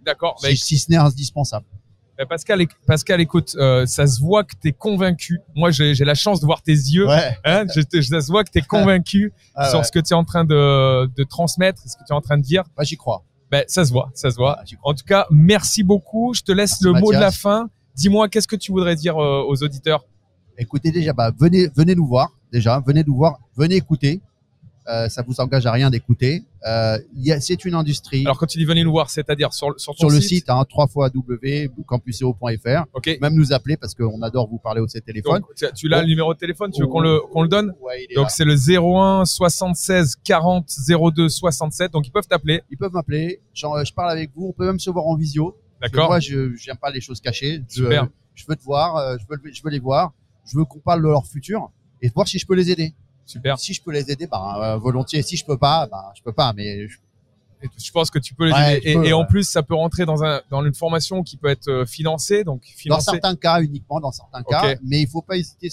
D'accord. 0.05 0.39
Si, 0.41 0.57
si 0.57 0.79
ce 0.79 0.91
n'est 0.91 0.97
indispensable. 0.97 1.67
Ben, 2.17 2.27
Pascal, 2.27 2.61
éc- 2.61 2.71
Pascal, 2.87 3.21
écoute, 3.21 3.57
euh, 3.59 3.87
ça 3.87 4.07
se 4.07 4.21
voit 4.21 4.45
que 4.45 4.55
t'es 4.61 4.73
convaincu. 4.73 5.41
Moi, 5.55 5.71
j'ai 5.71 5.95
la 6.05 6.15
chance 6.15 6.41
de 6.41 6.47
voir 6.47 6.63
tes 6.63 6.73
yeux. 6.73 7.07
Ouais. 7.09 7.37
Hein, 7.45 7.65
je 7.75 7.81
ça 8.03 8.21
se 8.21 8.27
voit 8.31 8.45
que 8.45 8.51
t'es 8.51 8.61
convaincu 8.63 9.33
Ah 9.55 9.69
sur 9.69 9.79
ouais. 9.79 9.85
ce 9.85 9.91
que 9.93 9.99
tu 9.99 10.11
es 10.13 10.17
en 10.17 10.25
train 10.25 10.45
de, 10.45 11.07
de 11.07 11.25
transmettre, 11.25 11.83
ce 11.83 11.97
que 11.97 12.03
tu 12.07 12.13
es 12.13 12.17
en 12.17 12.21
train 12.21 12.37
de 12.39 12.43
dire. 12.43 12.63
Moi, 12.77 12.85
j'y 12.85 12.97
crois. 12.97 13.25
Ben, 13.51 13.65
ça 13.69 13.85
se 13.85 13.93
voit, 13.93 14.11
ça 14.15 14.31
se 14.31 14.37
voit. 14.37 14.59
En 14.83 14.95
tout 14.95 15.05
cas, 15.05 15.27
merci 15.31 15.83
beaucoup. 15.83 16.35
Je 16.35 16.43
te 16.43 16.53
laisse 16.53 16.81
Merci, 16.81 16.85
le 16.85 16.93
mot 17.01 17.13
de 17.13 17.19
la 17.19 17.31
fin. 17.31 17.69
Dis-moi, 17.95 18.29
qu'est-ce 18.29 18.49
que 18.49 18.57
tu 18.57 18.73
voudrais 18.73 18.97
dire 18.97 19.17
euh, 19.17 19.45
aux 19.47 19.63
auditeurs? 19.63 20.05
Écoutez 20.59 20.91
déjà, 20.91 21.13
bah, 21.13 21.31
venez, 21.39 21.69
venez 21.77 21.95
nous 21.95 22.07
voir 22.07 22.31
déjà, 22.53 22.81
venez 22.87 23.03
nous 23.05 23.17
voir, 23.17 23.39
venez 23.57 23.75
écouter. 23.75 24.21
Euh, 24.87 25.09
ça 25.09 25.23
vous 25.27 25.41
engage 25.41 25.65
à 25.65 25.73
rien 25.73 25.89
d'écouter. 25.91 26.45
Euh, 26.67 26.99
il 27.15 27.35
c'est 27.41 27.65
une 27.65 27.75
industrie. 27.75 28.21
Alors, 28.27 28.39
quand 28.39 28.47
tu 28.47 28.59
dis 28.59 28.65
venez 28.67 28.85
nous 28.85 28.91
voir, 28.91 29.09
c'est-à-dire 29.09 29.53
sur, 29.55 29.69
sur 29.81 29.95
ton 29.95 30.09
sur 30.09 30.11
le 30.11 30.21
site, 30.21 30.51
hein, 30.51 30.63
3 30.69 30.89
fois 30.89 31.09
www.campuseo.fr. 31.15 32.85
Ok. 32.93 33.19
Même 33.21 33.35
nous 33.35 33.53
appeler 33.53 33.77
parce 33.77 33.95
qu'on 33.95 34.21
adore 34.23 34.49
vous 34.49 34.59
parler 34.59 34.81
au 34.81 34.89
ces 34.89 35.01
téléphones. 35.01 35.41
Donc, 35.41 35.73
tu- 35.75 35.89
l'as 35.89 36.03
le 36.03 36.07
numéro 36.09 36.35
de 36.35 36.39
téléphone, 36.39 36.71
tu 36.71 36.81
veux 36.83 36.87
qu'on 36.87 37.01
le, 37.01 37.21
qu'on 37.33 37.43
le 37.43 37.49
donne 37.49 37.73
Ouais, 37.81 38.05
il 38.05 38.13
est 38.13 38.15
Donc 38.15 38.31
c'est 38.31 38.45
le 38.45 38.55
01 38.57 39.25
76 39.25 40.17
40 40.25 40.69
02 41.15 41.29
67. 41.29 41.93
Donc 41.93 42.07
ils 42.07 42.11
peuvent 42.11 42.27
t'appeler, 42.27 42.63
Ils 42.71 42.77
peuvent 42.79 42.93
m'appeler. 42.93 43.41
Euh, 43.65 43.85
je 43.85 43.93
parle 43.93 44.11
avec 44.11 44.31
vous. 44.35 44.49
On 44.49 44.53
peut 44.53 44.67
même 44.67 44.79
se 44.81 44.91
voir 44.91 45.07
en 45.07 45.17
visio. 45.17 45.57
D'accord 45.81 46.09
Moi, 46.09 46.21
je 46.21 46.55
j'aime 46.57 46.77
pas 46.77 46.91
les 46.91 47.01
choses 47.01 47.21
cachées. 47.21 47.63
Je, 47.69 47.75
Super. 47.85 48.09
je 48.35 48.45
veux 48.49 48.57
te 48.57 48.63
voir. 48.63 48.97
euh, 48.97 49.17
Je 49.19 49.25
veux, 49.29 49.41
je 49.53 49.63
veux 49.63 49.71
les 49.71 49.79
voir. 49.81 50.13
Je 50.47 50.57
veux 50.59 50.65
qu'on 50.65 50.79
parle 50.81 51.03
de 51.03 51.09
leur 51.09 51.27
futur 51.27 51.71
et 52.03 52.09
voir 52.15 52.29
si 52.29 52.39
je 52.39 52.47
peux 52.47 52.55
les 52.55 52.71
aider. 52.71 52.95
Super. 53.27 53.59
Si 53.59 53.73
je 53.75 53.83
peux 53.83 53.93
les 53.93 54.11
aider, 54.11 54.27
bah, 54.27 54.75
euh, 54.75 54.77
volontiers. 54.77 55.23
Si 55.23 55.37
je 55.37 55.45
peux 55.45 55.57
pas, 55.59 55.87
bah, 55.87 56.13
je 56.17 56.23
peux 56.23 56.33
pas. 56.33 56.53
Mais 56.53 56.87
je- 56.89 56.99
Et 57.63 57.69
je 57.83 57.91
pense 57.93 58.11
que 58.11 58.19
tu 58.19 58.35
peux 58.35 58.45
les 58.45 58.53
Ouais, 58.53 58.77
aider. 58.77 58.91
Et, 58.91 58.95
peux, 58.95 59.05
et 59.07 59.13
en 59.15 59.25
plus, 59.25 59.49
ça 59.49 59.63
peut 59.63 59.75
rentrer 59.75 60.05
dans 60.05 60.23
un 60.23 60.43
dans 60.51 60.63
une 60.63 60.75
formation 60.75 61.23
qui 61.23 61.39
peut 61.39 61.49
être 61.49 61.69
euh, 61.69 61.87
financée, 61.87 62.45
donc 62.45 62.61
dans 62.61 62.77
financée. 62.77 63.11
certains 63.13 63.37
cas, 63.37 63.63
uniquement 63.63 64.01
dans 64.01 64.13
certains 64.13 64.43
cas. 64.43 64.75
Mais 64.85 65.01
il 65.01 65.09
faut 65.09 65.23
pas 65.23 65.37
hésiter, 65.39 65.71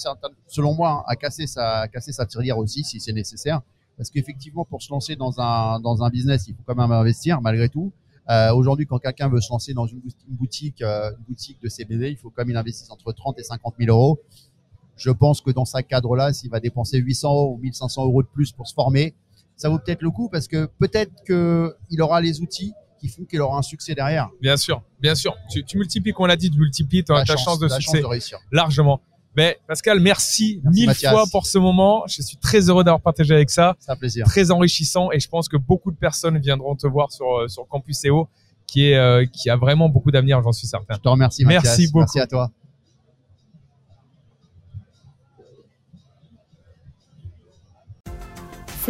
selon 0.48 0.74
moi, 0.74 1.00
hein, 1.02 1.04
à 1.08 1.18
casser 1.18 1.48
sa, 1.48 1.80
à 1.82 1.88
casser 1.90 2.14
sa 2.14 2.26
tirelire 2.26 2.58
aussi 2.58 2.86
si 2.86 3.02
c'est 3.02 3.12
nécessaire. 3.12 3.60
Parce 3.98 4.10
qu'effectivement, 4.10 4.64
pour 4.64 4.82
se 4.82 4.90
lancer 4.90 5.18
dans 5.18 5.42
un, 5.42 5.82
dans 5.82 6.02
un 6.02 6.10
business, 6.10 6.46
il 6.48 6.56
faut 6.56 6.64
quand 6.66 6.76
même 6.76 6.92
investir 6.94 7.42
malgré 7.42 7.68
tout. 7.68 7.92
Euh, 8.30 8.54
Aujourd'hui, 8.54 8.86
quand 8.86 8.98
quelqu'un 9.00 9.28
veut 9.28 9.42
se 9.42 9.52
lancer 9.52 9.74
dans 9.74 9.86
une 9.86 10.00
boutique, 10.00 10.26
une 10.30 10.36
boutique, 10.38 10.82
euh, 10.82 11.12
une 11.12 11.24
boutique 11.28 11.62
de 11.62 11.68
CBD, 11.68 12.10
il 12.12 12.16
faut 12.18 12.30
quand 12.30 12.44
même 12.44 12.52
il 12.52 12.56
investisse 12.58 12.90
entre 12.90 13.12
30 13.12 13.38
et 13.40 13.44
50 13.44 13.76
000 13.78 13.90
euros. 13.92 14.22
Je 15.04 15.10
pense 15.10 15.42
que 15.42 15.50
dans 15.52 15.66
ce 15.66 15.80
cadre-là, 15.82 16.32
s'il 16.34 16.50
va 16.52 16.60
dépenser 16.60 16.98
800 17.00 17.46
ou 17.46 17.58
1500 17.58 18.06
euros 18.06 18.22
de 18.22 18.28
plus 18.28 18.52
pour 18.52 18.68
se 18.68 18.74
former, 18.74 19.16
ça 19.58 19.70
vaut 19.70 19.80
peut-être 19.80 20.02
le 20.04 20.12
coup 20.12 20.30
parce 20.30 20.48
que 20.48 20.68
peut-être 20.80 21.12
que 21.26 21.76
il 21.90 22.02
aura 22.02 22.22
les 22.22 22.40
outils 22.42 22.74
qui 23.00 23.08
font 23.08 23.24
qu'il 23.26 23.42
aura 23.42 23.58
un 23.58 23.62
succès 23.64 23.96
derrière. 23.96 24.30
Bien 24.42 24.58
sûr, 24.58 24.84
bien 25.02 25.16
sûr. 25.16 25.36
Tu, 25.50 25.64
tu 25.64 25.78
multiplies, 25.78 26.14
qu'on 26.14 26.28
l'a 26.28 26.36
dit, 26.36 26.52
tu 26.52 26.60
multiplies 26.60 27.04
ta, 27.04 27.16
ta 27.24 27.26
chance- 27.26 27.44
chance 27.46 27.60
de 27.60 27.68
succès 27.68 28.00
de 28.02 28.06
réussir. 28.06 28.38
largement. 28.52 29.02
Mais 29.36 29.58
Pascal, 29.68 30.00
merci, 30.02 30.60
Merci, 30.64 30.78
mille 30.80 30.88
Mathias. 30.88 31.12
fois 31.12 31.24
pour 31.32 31.46
ce 31.48 31.58
moment. 31.58 32.04
Je 32.06 32.22
suis 32.22 32.38
très 32.38 32.70
heureux 32.70 32.84
d'avoir 32.84 33.02
partagé 33.02 33.34
avec 33.34 33.50
ça, 33.50 33.76
C'est 33.80 33.92
un 33.92 33.96
plaisir. 33.96 34.26
très 34.26 34.52
enrichissant, 34.52 35.10
et 35.12 35.20
je 35.20 35.28
pense 35.30 35.48
que 35.50 35.58
beaucoup 35.58 35.90
de 35.90 35.96
personnes 35.98 36.38
viendront 36.38 36.76
te 36.76 36.86
voir 36.86 37.12
sur 37.12 37.26
euh, 37.40 37.48
sur 37.48 37.66
Campus 37.68 38.04
EO, 38.06 38.28
qui 38.68 38.90
est 38.90 38.98
euh, 38.98 39.26
qui 39.26 39.50
a 39.50 39.56
vraiment 39.56 39.88
beaucoup 39.90 40.12
d'avenir, 40.12 40.42
j'en 40.44 40.52
suis 40.52 40.68
certain. 40.68 40.96
Je 40.96 41.00
te 41.00 41.08
remercie, 41.10 41.46
Merci 41.46 41.88
beaucoup. 41.88 42.00
Merci 42.00 42.20
à 42.20 42.28
toi. 42.28 42.52